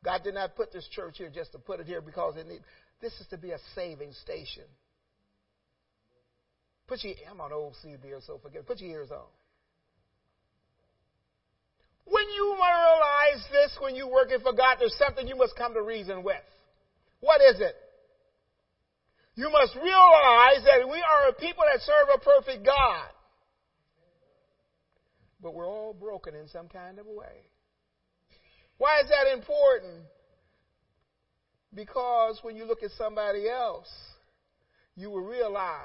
God 0.03 0.21
did 0.23 0.33
not 0.33 0.55
put 0.55 0.73
this 0.73 0.87
church 0.91 1.15
here 1.17 1.29
just 1.33 1.51
to 1.53 1.59
put 1.59 1.79
it 1.79 1.85
here 1.85 2.01
because 2.01 2.35
it 2.35 2.47
needs. 2.47 2.63
This 2.99 3.13
is 3.19 3.27
to 3.27 3.37
be 3.37 3.51
a 3.51 3.59
saving 3.75 4.11
station. 4.13 4.63
Put 6.87 7.03
your, 7.03 7.13
I'm 7.29 7.39
on 7.39 7.53
old 7.53 7.75
CB, 7.85 8.25
so 8.25 8.39
forget. 8.41 8.65
Put 8.65 8.79
your 8.79 8.89
ears 8.89 9.11
on. 9.11 9.27
When 12.05 12.29
you 12.35 12.55
realize 12.55 13.45
this, 13.51 13.77
when 13.79 13.95
you're 13.95 14.11
working 14.11 14.39
for 14.41 14.53
God, 14.53 14.77
there's 14.79 14.95
something 14.97 15.27
you 15.27 15.35
must 15.35 15.55
come 15.55 15.73
to 15.73 15.81
reason 15.81 16.23
with. 16.23 16.43
What 17.21 17.41
is 17.41 17.61
it? 17.61 17.75
You 19.35 19.49
must 19.49 19.75
realize 19.75 20.63
that 20.65 20.87
we 20.87 21.01
are 21.01 21.29
a 21.29 21.33
people 21.33 21.63
that 21.71 21.81
serve 21.81 22.07
a 22.13 22.19
perfect 22.19 22.65
God. 22.65 23.07
But 25.41 25.55
we're 25.55 25.67
all 25.67 25.93
broken 25.93 26.35
in 26.35 26.47
some 26.47 26.67
kind 26.67 26.99
of 26.99 27.07
a 27.07 27.11
way. 27.11 27.47
Why 28.77 29.01
is 29.01 29.09
that 29.09 29.31
important? 29.33 30.03
Because 31.73 32.39
when 32.43 32.55
you 32.55 32.65
look 32.65 32.83
at 32.83 32.91
somebody 32.97 33.49
else, 33.49 33.89
you 34.95 35.09
will 35.09 35.21
realize 35.21 35.79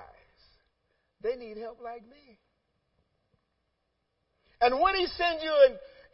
they 1.23 1.37
need 1.37 1.57
help 1.57 1.81
like 1.83 2.03
me. 2.03 2.39
And 4.61 4.81
when 4.81 4.97
he 4.97 5.07
sends 5.07 5.43
you 5.43 5.53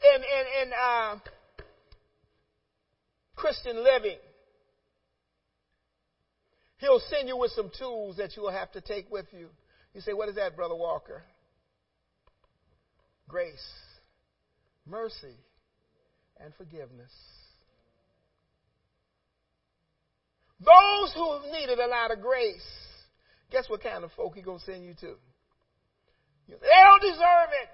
in, 0.05 0.23
in, 0.23 0.63
in, 0.63 0.73
uh, 0.73 1.19
Christian 3.35 3.83
living, 3.83 4.19
he'll 6.79 7.03
send 7.11 7.29
you 7.29 7.37
with 7.37 7.51
some 7.53 7.71
tools 7.79 8.17
that 8.17 8.37
you'll 8.37 8.51
have 8.51 8.71
to 8.73 8.81
take 8.81 9.11
with 9.11 9.27
you. 9.33 9.49
You 9.95 10.01
say, 10.01 10.13
What 10.13 10.29
is 10.29 10.37
that, 10.37 10.57
Brother 10.57 10.75
Walker? 10.75 11.23
Grace, 13.29 13.67
mercy, 14.87 15.37
and 16.41 16.55
forgiveness. 16.55 17.13
Those 20.61 21.13
who 21.15 21.33
have 21.33 21.53
needed 21.53 21.79
a 21.79 21.87
lot 21.87 22.11
of 22.13 22.23
grace, 22.23 22.65
guess 23.51 23.69
what 23.69 23.83
kind 23.83 24.05
of 24.05 24.13
folk 24.13 24.35
he 24.35 24.43
gonna 24.43 24.59
send 24.61 24.85
you 24.85 24.95
to? 24.95 25.15
They 26.49 26.55
don't 26.57 27.03
deserve 27.03 27.51
it. 27.63 27.69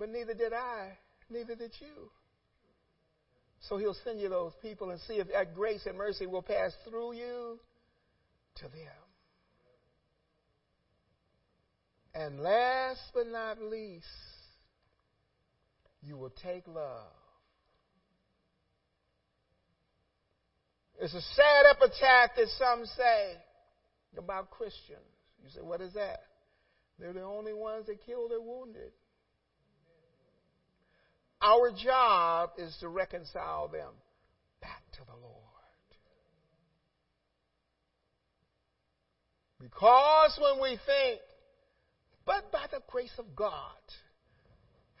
But 0.00 0.08
neither 0.08 0.32
did 0.32 0.54
I, 0.54 0.96
neither 1.28 1.54
did 1.54 1.72
you. 1.78 2.10
So 3.68 3.76
he'll 3.76 3.96
send 4.02 4.18
you 4.18 4.30
those 4.30 4.52
people 4.62 4.88
and 4.90 4.98
see 5.02 5.16
if 5.16 5.28
that 5.28 5.54
grace 5.54 5.84
and 5.84 5.98
mercy 5.98 6.26
will 6.26 6.40
pass 6.40 6.72
through 6.88 7.12
you 7.12 7.60
to 8.56 8.62
them. 8.62 8.72
And 12.14 12.40
last 12.40 13.00
but 13.12 13.26
not 13.26 13.60
least, 13.60 14.06
you 16.02 16.16
will 16.16 16.32
take 16.42 16.66
love. 16.66 17.12
It's 20.98 21.12
a 21.12 21.20
sad 21.20 21.66
epitaph 21.70 22.36
that 22.36 22.48
some 22.58 22.86
say 22.96 23.34
about 24.16 24.50
Christians. 24.50 25.00
You 25.44 25.50
say, 25.50 25.60
what 25.60 25.82
is 25.82 25.92
that? 25.92 26.20
They're 26.98 27.12
the 27.12 27.22
only 27.22 27.52
ones 27.52 27.86
that 27.86 27.98
kill 28.06 28.28
their 28.30 28.40
wounded. 28.40 28.92
Our 31.42 31.72
job 31.72 32.50
is 32.58 32.76
to 32.80 32.88
reconcile 32.88 33.68
them 33.68 33.92
back 34.60 34.82
to 34.92 35.00
the 35.06 35.16
Lord. 35.20 35.36
Because 39.60 40.38
when 40.40 40.62
we 40.62 40.78
think, 40.86 41.20
but 42.26 42.52
by 42.52 42.66
the 42.70 42.80
grace 42.88 43.12
of 43.18 43.34
God, 43.34 43.80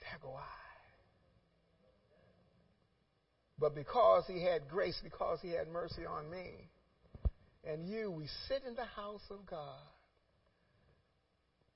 there 0.00 0.18
go 0.22 0.34
I. 0.34 0.44
But 3.58 3.74
because 3.74 4.24
he 4.26 4.42
had 4.42 4.68
grace, 4.68 4.98
because 5.02 5.38
he 5.42 5.50
had 5.50 5.68
mercy 5.68 6.06
on 6.06 6.30
me 6.30 6.70
and 7.64 7.86
you, 7.86 8.10
we 8.10 8.26
sit 8.48 8.62
in 8.66 8.74
the 8.74 8.84
house 8.84 9.22
of 9.30 9.44
God. 9.46 9.78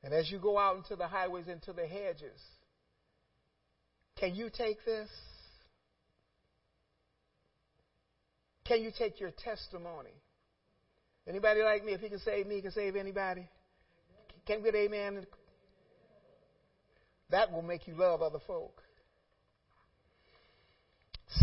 And 0.03 0.13
as 0.13 0.31
you 0.31 0.39
go 0.39 0.59
out 0.59 0.77
into 0.77 0.97
the 0.97 1.07
highways, 1.07 1.49
into 1.49 1.73
the 1.73 1.87
hedges, 1.87 2.41
can 4.19 4.35
you 4.35 4.51
take 4.51 4.85
this? 4.85 5.09
Can 8.65 8.83
you 8.83 8.91
take 8.97 9.21
your 9.21 9.31
testimony? 9.31 10.15
Anybody 11.29 11.63
like 11.63 11.85
me? 11.85 11.93
If 11.93 12.01
he 12.01 12.09
can 12.09 12.19
save 12.21 12.47
me, 12.47 12.57
he 12.57 12.63
can 12.63 12.73
save 12.73 12.97
anybody. 12.97 13.49
Can 14.47 14.63
we 14.63 14.71
get 14.71 14.75
amen? 14.75 15.27
That 17.31 17.53
will 17.53 17.63
make 17.63 17.87
you 17.87 17.95
love 17.95 18.23
other 18.23 18.39
folk. 18.47 18.83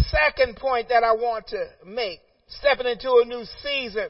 Second 0.09 0.55
point 0.55 0.89
that 0.89 1.03
I 1.03 1.13
want 1.13 1.47
to 1.47 1.65
make 1.85 2.19
stepping 2.47 2.87
into 2.87 3.09
a 3.09 3.25
new 3.25 3.43
season 3.63 4.09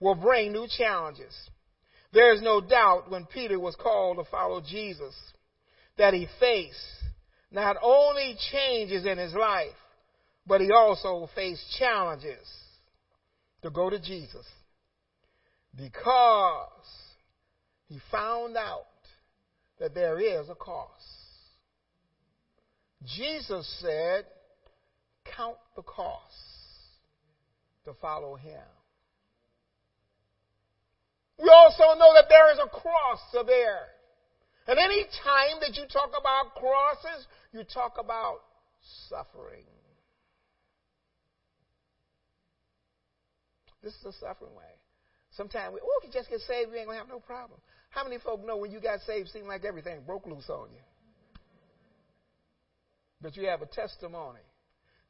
will 0.00 0.14
bring 0.14 0.52
new 0.52 0.66
challenges. 0.68 1.34
There 2.12 2.34
is 2.34 2.42
no 2.42 2.60
doubt 2.60 3.10
when 3.10 3.26
Peter 3.26 3.58
was 3.58 3.74
called 3.76 4.18
to 4.18 4.24
follow 4.30 4.60
Jesus 4.60 5.14
that 5.96 6.14
he 6.14 6.28
faced 6.38 7.01
not 7.52 7.76
only 7.82 8.36
changes 8.50 9.04
in 9.06 9.18
his 9.18 9.34
life, 9.34 9.68
but 10.46 10.60
he 10.60 10.70
also 10.72 11.28
faced 11.34 11.62
challenges 11.78 12.46
to 13.62 13.70
go 13.70 13.90
to 13.90 14.00
Jesus 14.00 14.46
because 15.76 16.86
he 17.88 18.00
found 18.10 18.56
out 18.56 18.86
that 19.78 19.94
there 19.94 20.18
is 20.18 20.48
a 20.48 20.54
cost. 20.54 20.90
Jesus 23.04 23.66
said, 23.80 24.24
Count 25.36 25.56
the 25.76 25.82
cost 25.82 26.34
to 27.84 27.92
follow 28.00 28.36
him. 28.36 28.60
We 31.42 31.48
also 31.48 31.98
know 31.98 32.12
that 32.14 32.26
there 32.28 32.52
is 32.52 32.58
a 32.58 32.68
cross 32.68 33.20
to 33.32 33.44
bear. 33.44 33.78
And 34.66 34.78
any 34.78 35.04
time 35.24 35.58
that 35.60 35.76
you 35.76 35.84
talk 35.92 36.10
about 36.18 36.54
crosses, 36.54 37.26
you 37.52 37.64
talk 37.64 37.96
about 37.98 38.38
suffering. 39.08 39.64
This 43.82 43.92
is 43.94 44.04
a 44.06 44.12
suffering 44.12 44.54
way. 44.54 44.72
Sometimes 45.32 45.74
we, 45.74 45.80
oh, 45.82 46.00
if 46.00 46.06
you 46.06 46.12
just 46.12 46.30
get 46.30 46.40
saved, 46.40 46.70
you 46.70 46.78
ain't 46.78 46.88
to 46.88 46.94
have 46.94 47.08
no 47.08 47.18
problem. 47.18 47.58
How 47.90 48.04
many 48.04 48.18
folk 48.18 48.46
know 48.46 48.56
when 48.56 48.70
you 48.70 48.80
got 48.80 49.00
saved, 49.06 49.30
seemed 49.30 49.48
like 49.48 49.64
everything 49.64 50.00
broke 50.06 50.26
loose 50.26 50.48
on 50.48 50.68
you? 50.70 50.82
But 53.20 53.36
you 53.36 53.48
have 53.48 53.62
a 53.62 53.66
testimony 53.66 54.40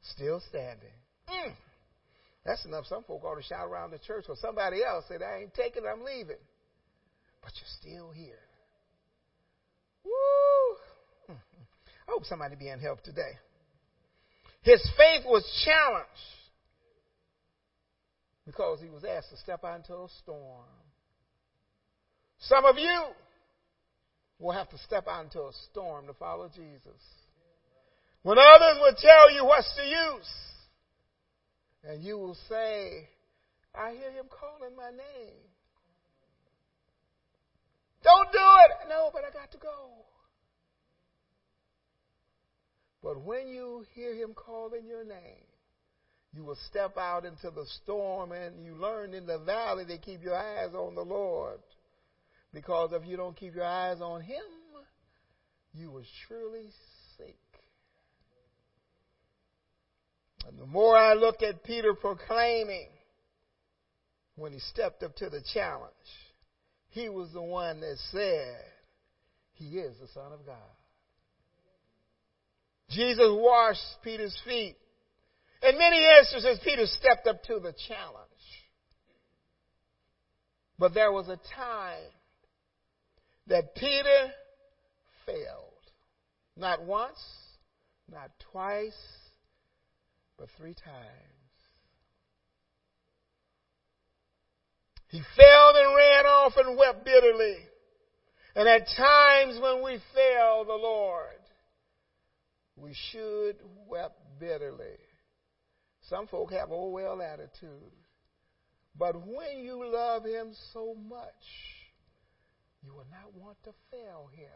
still 0.01 0.41
standing. 0.49 0.93
Mm. 1.29 1.53
That's 2.45 2.65
enough. 2.65 2.85
Some 2.87 3.03
folk 3.03 3.23
ought 3.23 3.35
to 3.35 3.43
shout 3.43 3.67
around 3.67 3.91
the 3.91 3.99
church 3.99 4.25
or 4.27 4.35
somebody 4.35 4.83
else 4.83 5.05
said, 5.07 5.21
I 5.21 5.41
ain't 5.41 5.53
taking 5.53 5.83
it, 5.83 5.87
I'm 5.87 6.03
leaving. 6.03 6.41
But 7.41 7.51
you're 7.55 7.75
still 7.79 8.11
here. 8.11 8.39
Woo! 10.13 11.35
I 12.07 12.11
hope 12.11 12.25
somebody 12.25 12.55
being 12.55 12.79
helped 12.79 13.05
today. 13.05 13.33
His 14.61 14.81
faith 14.97 15.25
was 15.25 15.43
challenged 15.65 16.09
because 18.45 18.79
he 18.81 18.89
was 18.89 19.03
asked 19.03 19.29
to 19.31 19.37
step 19.37 19.63
out 19.63 19.77
into 19.77 19.93
a 19.93 20.07
storm. 20.21 20.65
Some 22.39 22.65
of 22.65 22.77
you 22.77 23.03
will 24.39 24.51
have 24.51 24.69
to 24.69 24.77
step 24.79 25.07
out 25.07 25.25
into 25.25 25.39
a 25.39 25.51
storm 25.71 26.07
to 26.07 26.13
follow 26.13 26.49
Jesus. 26.53 27.01
When 28.23 28.37
others 28.37 28.77
will 28.81 28.95
tell 28.97 29.33
you 29.33 29.45
what's 29.45 29.73
the 29.75 29.85
use, 29.85 30.33
and 31.83 32.03
you 32.03 32.17
will 32.17 32.37
say, 32.49 33.09
I 33.75 33.91
hear 33.91 34.11
him 34.11 34.25
calling 34.29 34.75
my 34.75 34.91
name. 34.91 35.39
Don't 38.13 38.31
do 38.31 38.37
it. 38.37 38.89
No, 38.89 39.09
but 39.11 39.23
I 39.23 39.31
got 39.31 39.51
to 39.51 39.57
go. 39.57 39.89
But 43.01 43.21
when 43.21 43.47
you 43.47 43.85
hear 43.93 44.13
him 44.13 44.33
calling 44.33 44.85
your 44.87 45.03
name, 45.03 45.43
you 46.33 46.43
will 46.43 46.57
step 46.69 46.97
out 46.97 47.25
into 47.25 47.51
the 47.51 47.65
storm 47.83 48.31
and 48.31 48.65
you 48.65 48.75
learn 48.75 49.13
in 49.13 49.25
the 49.25 49.39
valley 49.39 49.85
to 49.85 49.97
keep 49.97 50.23
your 50.23 50.35
eyes 50.35 50.73
on 50.73 50.95
the 50.95 51.01
Lord. 51.01 51.59
Because 52.53 52.91
if 52.93 53.05
you 53.05 53.17
don't 53.17 53.35
keep 53.35 53.55
your 53.55 53.65
eyes 53.65 53.99
on 53.99 54.21
him, 54.21 54.43
you 55.73 55.91
will 55.91 56.05
surely 56.27 56.69
sink. 57.17 57.35
And 60.47 60.59
the 60.59 60.65
more 60.65 60.95
I 60.95 61.13
look 61.13 61.41
at 61.41 61.63
Peter 61.63 61.93
proclaiming 61.93 62.89
when 64.35 64.53
he 64.53 64.59
stepped 64.59 65.03
up 65.03 65.15
to 65.17 65.29
the 65.29 65.41
challenge, 65.53 65.93
he 66.93 67.09
was 67.09 67.29
the 67.33 67.41
one 67.41 67.81
that 67.81 67.97
said, 68.11 68.55
He 69.55 69.79
is 69.79 69.95
the 69.99 70.07
Son 70.13 70.31
of 70.31 70.45
God. 70.45 70.55
Jesus 72.89 73.27
washed 73.29 73.81
Peter's 74.03 74.37
feet. 74.45 74.75
In 75.67 75.77
many 75.77 76.05
instances, 76.19 76.59
Peter 76.63 76.85
stepped 76.85 77.25
up 77.25 77.41
to 77.43 77.55
the 77.55 77.73
challenge. 77.87 78.29
But 80.77 80.93
there 80.93 81.11
was 81.11 81.29
a 81.29 81.39
time 81.55 82.11
that 83.47 83.73
Peter 83.75 84.31
failed. 85.25 85.71
Not 86.55 86.83
once, 86.83 87.17
not 88.11 88.29
twice, 88.51 88.93
but 90.37 90.47
three 90.57 90.75
times. 90.75 91.32
He 95.13 95.21
failed 95.37 95.75
and 95.75 95.95
ran 95.95 96.25
off 96.25 96.53
and 96.57 96.75
wept 96.75 97.05
bitterly. 97.05 97.57
And 98.55 98.67
at 98.67 98.87
times 98.97 99.59
when 99.61 99.83
we 99.83 99.99
fail 100.15 100.65
the 100.65 100.73
Lord, 100.73 101.39
we 102.75 102.95
should 103.11 103.57
weep 103.87 104.11
bitterly. 104.39 104.97
Some 106.09 106.25
folk 106.25 106.51
have 106.53 106.71
a 106.71 106.87
well 106.87 107.21
attitude. 107.21 107.93
But 108.97 109.15
when 109.15 109.59
you 109.59 109.85
love 109.85 110.25
him 110.25 110.55
so 110.73 110.95
much, 111.07 111.45
you 112.81 112.95
will 112.95 113.05
not 113.11 113.39
want 113.39 113.57
to 113.65 113.71
fail 113.91 114.31
him. 114.35 114.49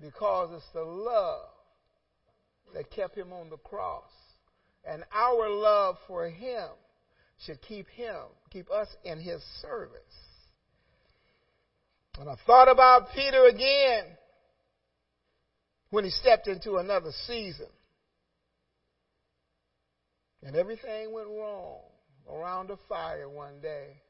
Because 0.00 0.50
it's 0.52 0.72
the 0.74 0.82
love 0.82 1.46
that 2.74 2.90
kept 2.90 3.16
him 3.16 3.32
on 3.32 3.50
the 3.50 3.56
cross. 3.58 4.10
And 4.84 5.04
our 5.14 5.48
love 5.48 5.96
for 6.08 6.28
him 6.28 6.70
should 7.44 7.60
keep 7.62 7.88
him, 7.88 8.16
keep 8.50 8.70
us 8.70 8.88
in 9.04 9.20
his 9.20 9.42
service. 9.60 10.00
And 12.18 12.30
I 12.30 12.36
thought 12.46 12.70
about 12.70 13.08
Peter 13.14 13.44
again 13.46 14.04
when 15.90 16.04
he 16.04 16.10
stepped 16.10 16.48
into 16.48 16.76
another 16.76 17.10
season. 17.26 17.66
And 20.42 20.56
everything 20.56 21.12
went 21.12 21.28
wrong 21.28 21.80
around 22.30 22.68
the 22.68 22.78
fire 22.88 23.28
one 23.28 23.60
day. 23.60 24.00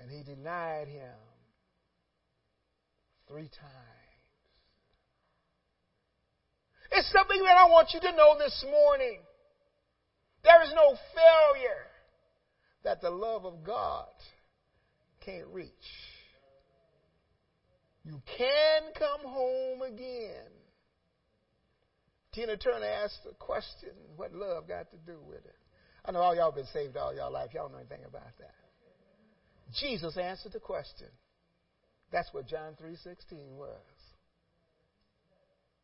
And 0.00 0.10
he 0.10 0.22
denied 0.22 0.88
him 0.88 1.16
three 3.28 3.48
times. 3.48 4.00
It's 6.92 7.10
something 7.12 7.40
that 7.44 7.56
I 7.56 7.68
want 7.70 7.90
you 7.94 8.00
to 8.00 8.16
know 8.16 8.36
this 8.38 8.64
morning. 8.68 9.20
There 10.42 10.62
is 10.62 10.72
no 10.74 10.96
failure 11.14 11.86
that 12.84 13.00
the 13.00 13.10
love 13.10 13.44
of 13.44 13.62
God 13.64 14.08
can't 15.24 15.46
reach. 15.52 15.70
You 18.04 18.20
can 18.36 18.82
come 18.98 19.20
home 19.30 19.82
again. 19.82 20.46
Tina 22.32 22.56
Turner 22.56 22.86
asked 22.86 23.20
the 23.24 23.34
question, 23.34 23.90
what 24.16 24.32
love 24.32 24.68
got 24.68 24.90
to 24.92 24.96
do 24.98 25.18
with 25.26 25.44
it? 25.44 25.56
I 26.04 26.12
know 26.12 26.20
all 26.20 26.34
y'all 26.34 26.52
been 26.52 26.66
saved 26.72 26.96
all 26.96 27.14
y'all 27.14 27.32
life. 27.32 27.50
Y'all 27.52 27.68
know 27.68 27.78
anything 27.78 28.04
about 28.06 28.36
that. 28.38 28.54
Jesus 29.78 30.16
answered 30.16 30.52
the 30.52 30.60
question. 30.60 31.08
That's 32.10 32.32
what 32.32 32.46
John 32.46 32.74
3.16 32.82 33.56
was. 33.56 33.76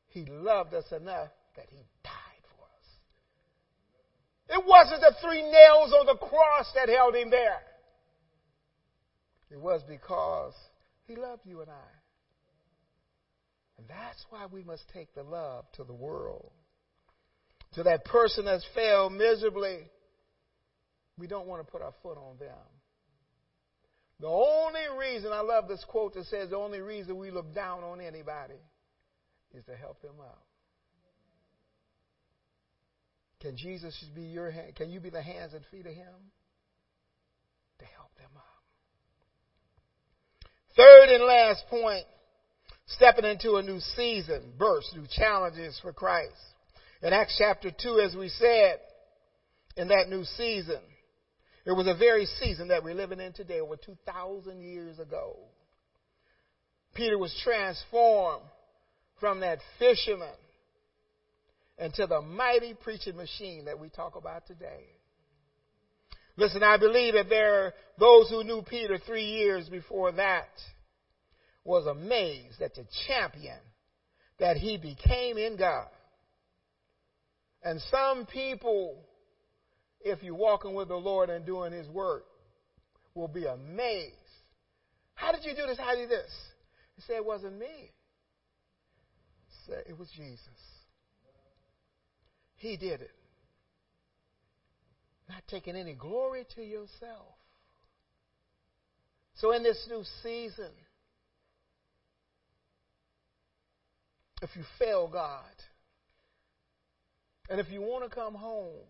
He 0.09 0.25
loved 0.25 0.73
us 0.75 0.90
enough 0.92 1.29
that 1.57 1.66
he 1.71 1.85
died. 2.03 2.26
It 4.49 4.65
wasn't 4.65 5.01
the 5.01 5.15
three 5.21 5.43
nails 5.43 5.93
on 5.93 6.07
the 6.07 6.17
cross 6.17 6.71
that 6.75 6.89
held 6.89 7.15
him 7.15 7.31
there. 7.31 7.61
It 9.51 9.61
was 9.61 9.83
because 9.89 10.55
he 11.07 11.17
loved 11.17 11.43
you 11.45 11.61
and 11.63 11.71
I. 11.71 11.93
And 13.79 13.89
that's 13.89 14.25
why 14.31 14.47
we 14.47 14.63
must 14.63 14.85
take 14.93 15.15
the 15.15 15.23
love 15.23 15.65
to 15.75 15.85
the 15.85 15.93
world. 15.93 16.51
To 17.75 17.83
that 17.83 18.05
person 18.05 18.45
that's 18.47 18.67
failed 18.75 19.13
miserably, 19.13 19.91
we 21.19 21.27
don't 21.27 21.47
want 21.47 21.65
to 21.65 21.71
put 21.71 21.83
our 21.83 21.93
foot 22.03 22.17
on 22.17 22.39
them. 22.39 22.57
The 24.21 24.29
only 24.29 24.81
reason, 24.99 25.31
I 25.33 25.41
love 25.41 25.69
this 25.69 25.85
quote 25.87 26.15
that 26.15 26.25
says, 26.27 26.51
the 26.51 26.57
only 26.57 26.81
reason 26.81 27.19
we 27.19 27.31
look 27.31 27.55
down 27.55 27.85
on 27.85 28.01
anybody 28.01 28.55
is 29.55 29.65
to 29.67 29.77
help 29.77 30.01
them 30.01 30.15
out. 30.21 30.46
Can 33.47 33.57
Jesus 33.57 33.95
be 34.13 34.23
your 34.23 34.51
hand? 34.51 34.75
Can 34.75 34.91
you 34.91 34.99
be 34.99 35.09
the 35.09 35.23
hands 35.23 35.55
and 35.55 35.65
feet 35.71 35.87
of 35.87 35.95
Him? 35.95 36.15
To 37.79 37.85
help 37.85 38.13
them 38.17 38.31
out. 38.35 38.43
Third 40.77 41.15
and 41.15 41.23
last 41.23 41.63
point, 41.71 42.05
stepping 42.87 43.25
into 43.25 43.55
a 43.55 43.63
new 43.63 43.79
season, 43.95 44.53
burst, 44.59 44.97
new 44.97 45.07
challenges 45.09 45.79
for 45.81 45.93
Christ. 45.93 46.35
In 47.03 47.13
Acts 47.13 47.37
chapter 47.39 47.71
2, 47.71 48.01
as 48.01 48.17
we 48.17 48.31
said, 48.31 48.81
in 49.77 49.87
that 49.89 50.09
new 50.09 50.25
season, 50.25 50.81
it 51.65 51.71
was 51.71 51.87
a 51.87 51.95
very 51.95 52.27
season 52.41 52.67
that 52.69 52.83
we're 52.83 52.95
living 52.95 53.21
in 53.21 53.33
today, 53.33 53.61
over 53.61 53.77
2,000 53.77 54.61
years 54.61 54.99
ago. 54.99 55.37
Peter 56.97 57.17
was 57.17 57.33
transformed 57.45 58.43
from 59.21 59.39
that 59.41 59.61
fisherman 59.79 60.35
into 61.79 62.07
the 62.07 62.20
mighty 62.22 62.74
preaching 62.74 63.16
machine 63.16 63.66
that 63.66 63.79
we 63.79 63.89
talk 63.89 64.16
about 64.16 64.47
today. 64.47 64.85
Listen, 66.37 66.62
I 66.62 66.77
believe 66.77 67.14
that 67.14 67.29
there 67.29 67.64
are 67.64 67.74
those 67.99 68.29
who 68.29 68.45
knew 68.45 68.62
Peter 68.62 68.99
three 68.99 69.24
years 69.24 69.68
before 69.68 70.12
that 70.12 70.49
was 71.64 71.87
amazed 71.87 72.61
at 72.61 72.74
the 72.74 72.87
champion 73.07 73.59
that 74.39 74.57
he 74.57 74.77
became 74.77 75.39
in 75.39 75.57
God. 75.57 75.89
And 77.62 77.81
some 77.91 78.27
people, 78.27 79.03
if 80.03 80.22
you're 80.22 80.35
walking 80.35 80.74
with 80.74 80.89
the 80.89 80.97
Lord 80.97 81.31
and 81.31 81.45
doing 81.45 81.72
his 81.72 81.89
work, 81.89 82.27
will 83.14 83.29
be 83.29 83.47
amazed. 83.47 84.14
How 85.14 85.33
did 85.33 85.45
you 85.45 85.57
do 85.57 85.66
this? 85.66 85.79
How 85.79 85.95
did 85.95 86.03
you 86.03 86.07
do 86.07 86.16
this? 86.16 86.33
He 86.97 87.03
said, 87.03 87.16
It 87.16 87.24
wasn't 87.24 87.59
me 87.59 87.93
said 89.66 89.83
it 89.89 89.99
was 89.99 90.09
Jesus. 90.16 90.39
He 92.57 92.77
did 92.77 93.01
it. 93.03 93.11
Not 95.29 95.43
taking 95.49 95.77
any 95.77 95.95
glory 95.95 96.45
to 96.55 96.63
yourself. 96.63 97.35
So 99.37 99.53
in 99.53 99.63
this 99.63 99.87
new 99.91 100.03
season, 100.23 100.71
if 104.43 104.51
you 104.55 104.63
fail 104.79 105.09
God, 105.09 105.43
and 107.49 107.61
if 107.61 107.71
you 107.71 107.81
want 107.81 108.09
to 108.09 108.15
come 108.15 108.35
home, 108.35 108.87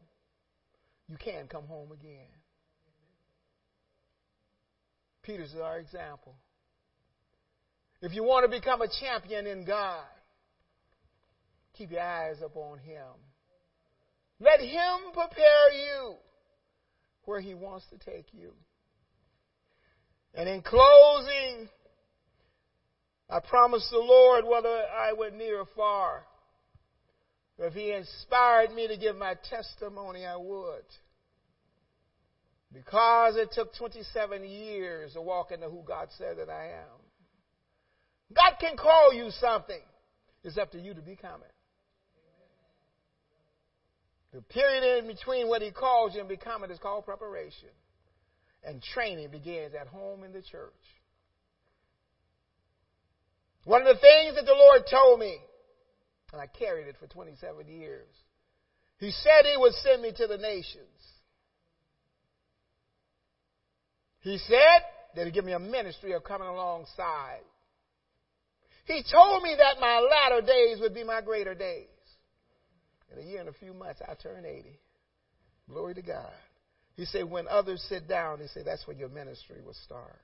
you 1.09 1.17
can 1.17 1.47
come 1.49 1.65
home 1.67 1.93
again. 1.93 2.27
Peter's 5.23 5.55
our 5.61 5.79
example. 5.79 6.35
If 8.01 8.13
you 8.15 8.23
want 8.23 8.51
to 8.51 8.61
become 8.61 8.83
a 8.83 8.89
champion 9.01 9.47
in 9.47 9.65
God, 9.65 10.05
keep 11.77 11.91
your 11.91 12.03
eyes 12.03 12.37
upon 12.45 12.79
Him. 12.79 13.03
Let 14.41 14.61
Him 14.61 15.13
prepare 15.13 15.73
you 15.73 16.15
where 17.25 17.41
He 17.41 17.55
wants 17.55 17.87
to 17.91 17.99
take 17.99 18.27
you. 18.33 18.53
And 20.35 20.49
in 20.49 20.63
closing, 20.63 21.69
I 23.31 23.41
promised 23.41 23.91
the 23.91 23.99
Lord 23.99 24.45
whether 24.45 24.69
I 24.69 25.13
went 25.15 25.37
near 25.37 25.61
or 25.61 25.67
far, 25.75 26.25
if 27.59 27.73
He 27.73 27.93
inspired 27.93 28.73
me 28.73 28.87
to 28.89 28.97
give 28.97 29.17
my 29.17 29.35
testimony, 29.49 30.27
I 30.27 30.37
would. 30.37 30.85
Because 32.73 33.37
it 33.37 33.53
took 33.53 33.75
27 33.77 34.45
years 34.45 35.15
to 35.15 35.23
walk 35.23 35.51
into 35.51 35.69
who 35.69 35.83
God 35.87 36.09
said 36.19 36.37
that 36.39 36.51
I 36.51 36.73
am. 36.73 38.35
God 38.35 38.57
can 38.61 38.77
call 38.77 39.15
you 39.15 39.31
something. 39.31 39.81
It's 40.45 40.59
up 40.59 40.73
to 40.73 40.79
you 40.79 40.93
to 40.93 41.01
become 41.01 41.41
it. 41.43 41.56
The 44.37 44.43
period 44.43 44.99
in 44.99 45.07
between 45.07 45.49
what 45.49 45.63
He 45.63 45.71
calls 45.71 46.13
you 46.13 46.21
and 46.21 46.29
becoming 46.29 46.71
is 46.71 46.79
called 46.79 47.07
preparation. 47.07 47.71
And 48.63 48.83
training 48.83 49.31
begins 49.31 49.75
at 49.75 49.87
home 49.87 50.25
in 50.25 50.33
the 50.35 50.43
church. 50.43 50.75
One 53.65 53.81
of 53.81 53.87
the 53.87 53.99
things 53.99 54.35
that 54.35 54.45
the 54.45 54.53
Lord 54.53 54.83
told 54.91 55.21
me, 55.21 55.39
and 56.33 56.43
I 56.43 56.49
carried 56.49 56.87
it 56.87 56.97
for 57.01 57.07
27 57.07 57.67
years, 57.67 58.09
He 58.99 59.11
said 59.11 59.47
He 59.51 59.57
would 59.57 59.73
send 59.73 60.03
me 60.03 60.13
to 60.15 60.27
the 60.27 60.37
nations. 60.37 61.01
He 64.21 64.37
said 64.37 64.83
that 65.15 65.25
He'd 65.25 65.33
give 65.33 65.47
me 65.47 65.53
a 65.53 65.59
ministry 65.59 66.13
of 66.13 66.25
coming 66.25 66.49
alongside. 66.49 67.41
He 68.85 69.03
told 69.11 69.43
me 69.43 69.57
that 69.57 69.81
my 69.81 69.99
latter 69.99 70.47
days 70.47 70.79
would 70.83 70.93
be 70.93 71.05
my 71.05 71.23
greater 71.23 71.55
days. 71.55 71.89
In 73.13 73.19
a 73.19 73.23
year 73.23 73.41
and 73.41 73.49
a 73.49 73.53
few 73.53 73.73
months, 73.73 74.01
I 74.07 74.15
turn 74.15 74.45
80. 74.45 74.79
Glory 75.69 75.95
to 75.95 76.03
God. 76.03 76.33
He 76.97 77.05
said, 77.05 77.25
when 77.25 77.47
others 77.49 77.85
sit 77.89 78.09
down, 78.09 78.41
he 78.41 78.47
said, 78.49 78.65
that's 78.67 78.87
when 78.87 78.99
your 78.99 79.09
ministry 79.09 79.61
will 79.65 79.77
start. 79.85 80.21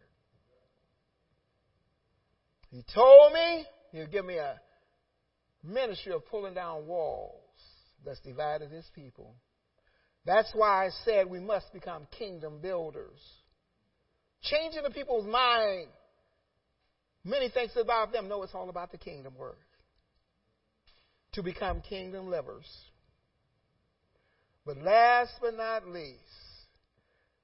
He 2.71 2.83
told 2.95 3.33
me 3.35 3.65
he'll 3.93 4.07
give 4.07 4.25
me 4.25 4.37
a 4.37 4.59
ministry 5.63 6.13
of 6.13 6.27
pulling 6.27 6.55
down 6.55 6.87
walls 6.87 7.39
that's 8.05 8.21
divided 8.21 8.71
his 8.71 8.89
people. 8.95 9.35
That's 10.25 10.51
why 10.55 10.87
I 10.87 10.91
said 11.05 11.29
we 11.29 11.41
must 11.41 11.73
become 11.73 12.07
kingdom 12.19 12.61
builders. 12.63 13.21
Changing 14.43 14.83
the 14.83 14.91
people's 14.91 15.27
mind. 15.27 15.89
Many 17.25 17.51
things 17.51 17.73
about 17.77 18.13
them 18.13 18.29
know 18.29 18.43
it's 18.43 18.55
all 18.55 18.71
about 18.71 18.91
the 18.91 18.99
kingdom 18.99 19.35
work. 19.37 19.59
To 21.35 21.43
become 21.43 21.81
kingdom 21.81 22.29
livers. 22.31 22.67
But 24.67 24.79
last 24.79 25.33
but 25.41 25.57
not 25.57 25.89
least, 25.89 26.19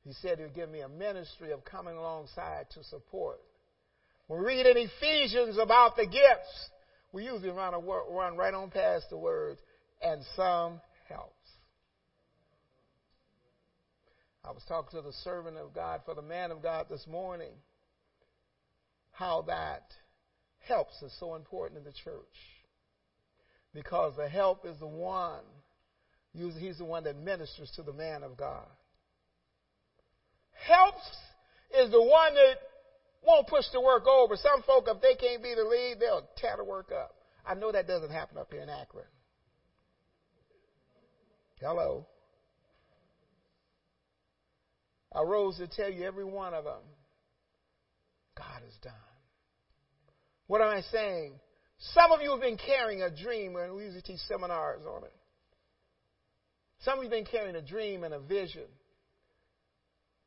he 0.04 0.12
said 0.12 0.38
he'll 0.38 0.50
give 0.50 0.70
me 0.70 0.80
a 0.80 0.88
ministry 0.88 1.52
of 1.52 1.64
coming 1.64 1.96
alongside 1.96 2.66
to 2.74 2.84
support. 2.84 3.40
When 4.26 4.40
we 4.40 4.46
read 4.46 4.66
in 4.66 4.76
Ephesians 4.76 5.58
about 5.58 5.96
the 5.96 6.04
gifts, 6.04 6.70
we 7.12 7.24
usually 7.24 7.50
run, 7.50 7.74
a, 7.74 7.78
run 7.78 8.36
right 8.36 8.54
on 8.54 8.70
past 8.70 9.06
the 9.10 9.16
words, 9.16 9.58
and 10.02 10.22
some 10.36 10.80
helps. 11.08 11.32
I 14.44 14.50
was 14.50 14.62
talking 14.68 14.98
to 14.98 15.06
the 15.06 15.12
servant 15.24 15.56
of 15.56 15.74
God 15.74 16.02
for 16.04 16.14
the 16.14 16.22
man 16.22 16.50
of 16.50 16.62
God 16.62 16.86
this 16.90 17.06
morning, 17.06 17.52
how 19.12 19.42
that 19.48 19.84
helps 20.66 21.02
is 21.02 21.14
so 21.18 21.34
important 21.34 21.78
in 21.78 21.84
the 21.84 21.92
church. 21.92 22.24
Because 23.74 24.14
the 24.16 24.28
help 24.28 24.64
is 24.64 24.78
the 24.78 24.86
one, 24.86 25.44
he's 26.32 26.78
the 26.78 26.84
one 26.84 27.04
that 27.04 27.16
ministers 27.16 27.70
to 27.76 27.82
the 27.82 27.92
man 27.92 28.22
of 28.22 28.36
God 28.36 28.66
helps 30.66 31.06
is 31.78 31.90
the 31.90 32.02
one 32.02 32.34
that 32.34 32.56
won't 33.26 33.46
push 33.46 33.64
the 33.72 33.80
work 33.80 34.06
over. 34.06 34.36
Some 34.36 34.62
folk, 34.62 34.86
if 34.88 35.00
they 35.00 35.14
can't 35.14 35.42
be 35.42 35.54
the 35.54 35.64
lead, 35.64 35.96
they'll 36.00 36.26
tear 36.36 36.54
the 36.56 36.64
work 36.64 36.90
up. 36.92 37.14
I 37.46 37.54
know 37.54 37.72
that 37.72 37.86
doesn't 37.86 38.10
happen 38.10 38.38
up 38.38 38.48
here 38.50 38.62
in 38.62 38.68
Akron. 38.68 39.04
Hello. 41.60 42.06
I 45.14 45.22
rose 45.22 45.56
to 45.58 45.66
tell 45.66 45.90
you 45.90 46.04
every 46.04 46.24
one 46.24 46.54
of 46.54 46.64
them, 46.64 46.82
God 48.36 48.62
is 48.68 48.74
done. 48.82 48.92
What 50.46 50.60
am 50.60 50.68
I 50.68 50.82
saying? 50.92 51.34
Some 51.78 52.12
of 52.12 52.20
you 52.20 52.30
have 52.32 52.40
been 52.40 52.58
carrying 52.58 53.02
a 53.02 53.10
dream, 53.10 53.56
and 53.56 53.74
we 53.74 53.84
usually 53.84 54.02
teach 54.02 54.20
seminars 54.26 54.82
on 54.84 55.04
it. 55.04 55.12
Some 56.80 56.98
of 56.98 57.04
you 57.04 57.10
have 57.10 57.24
been 57.24 57.30
carrying 57.30 57.56
a 57.56 57.62
dream 57.62 58.04
and 58.04 58.14
a 58.14 58.20
vision. 58.20 58.66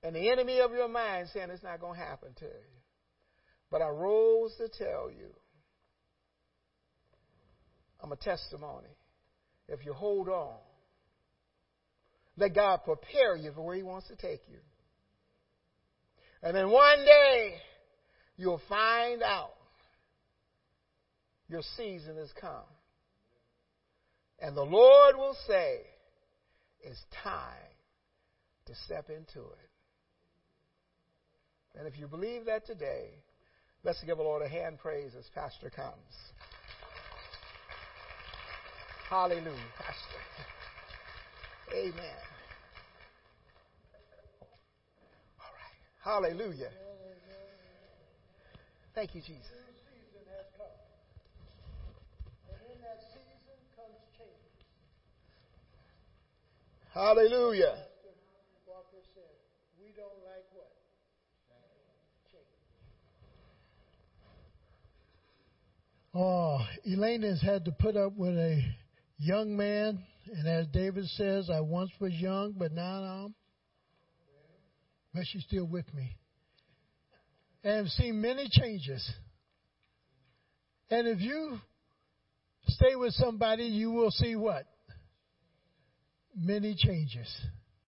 And 0.04 0.16
the 0.16 0.32
enemy 0.32 0.60
of 0.60 0.72
your 0.72 0.88
mind 0.88 1.28
saying 1.34 1.50
it's 1.50 1.64
not 1.64 1.80
going 1.80 2.00
to 2.00 2.06
happen 2.06 2.34
to 2.40 2.46
you. 2.46 2.80
But 3.70 3.82
I 3.82 3.90
rose 3.90 4.54
to 4.58 4.68
tell 4.68 5.10
you 5.10 5.28
I'm 8.02 8.12
a 8.12 8.16
testimony. 8.16 8.90
If 9.68 9.86
you 9.86 9.94
hold 9.94 10.28
on, 10.28 10.56
let 12.36 12.56
God 12.56 12.82
prepare 12.84 13.36
you 13.36 13.52
for 13.54 13.62
where 13.62 13.76
He 13.76 13.84
wants 13.84 14.08
to 14.08 14.16
take 14.16 14.42
you. 14.50 14.58
And 16.44 16.56
then 16.56 16.72
one 16.72 17.06
day, 17.06 17.56
you'll 18.36 18.62
find 18.68 19.22
out 19.22 19.54
your 21.52 21.62
season 21.76 22.16
has 22.16 22.32
come. 22.40 22.64
And 24.40 24.56
the 24.56 24.64
Lord 24.64 25.18
will 25.18 25.36
say, 25.48 25.82
it's 26.82 27.02
time 27.24 27.44
to 28.66 28.74
step 28.86 29.10
into 29.10 29.40
it. 29.40 29.70
And 31.78 31.88
if 31.88 32.00
you 32.00 32.08
believe 32.08 32.46
that 32.46 32.66
today, 32.66 33.10
let's 33.84 34.02
give 34.04 34.18
the 34.18 34.24
Lord 34.24 34.42
a 34.42 34.48
hand 34.48 34.80
praise 34.80 35.12
as 35.18 35.26
Pastor 35.36 35.70
comes. 35.70 35.94
Hallelujah, 39.10 39.52
Pastor. 39.78 40.22
Amen. 41.76 41.94
All 45.40 45.52
right. 45.52 46.32
Hallelujah. 46.32 46.72
Thank 48.96 49.16
you, 49.16 49.22
Jesus. 49.22 49.71
Hallelujah. 56.94 57.78
Oh, 66.14 66.60
Elaine 66.86 67.22
has 67.22 67.42
had 67.42 67.64
to 67.66 67.72
put 67.72 67.96
up 67.96 68.18
with 68.18 68.36
a 68.36 68.62
young 69.18 69.56
man, 69.56 70.04
and 70.34 70.46
as 70.46 70.68
David 70.68 71.06
says, 71.12 71.50
I 71.50 71.62
once 71.62 71.92
was 72.02 72.12
young, 72.14 72.54
but 72.58 72.74
now 72.74 72.84
I'm. 72.84 73.36
But 75.14 75.24
she's 75.32 75.44
still 75.44 75.66
with 75.66 75.86
me. 75.94 76.18
And 77.64 77.86
I've 77.86 77.92
seen 77.92 78.20
many 78.20 78.50
changes. 78.50 79.10
And 80.90 81.08
if 81.08 81.22
you 81.22 81.60
stay 82.68 82.96
with 82.96 83.14
somebody, 83.14 83.64
you 83.64 83.92
will 83.92 84.12
see 84.12 84.36
what? 84.36 84.66
Many 86.36 86.76
changes. 86.76 87.28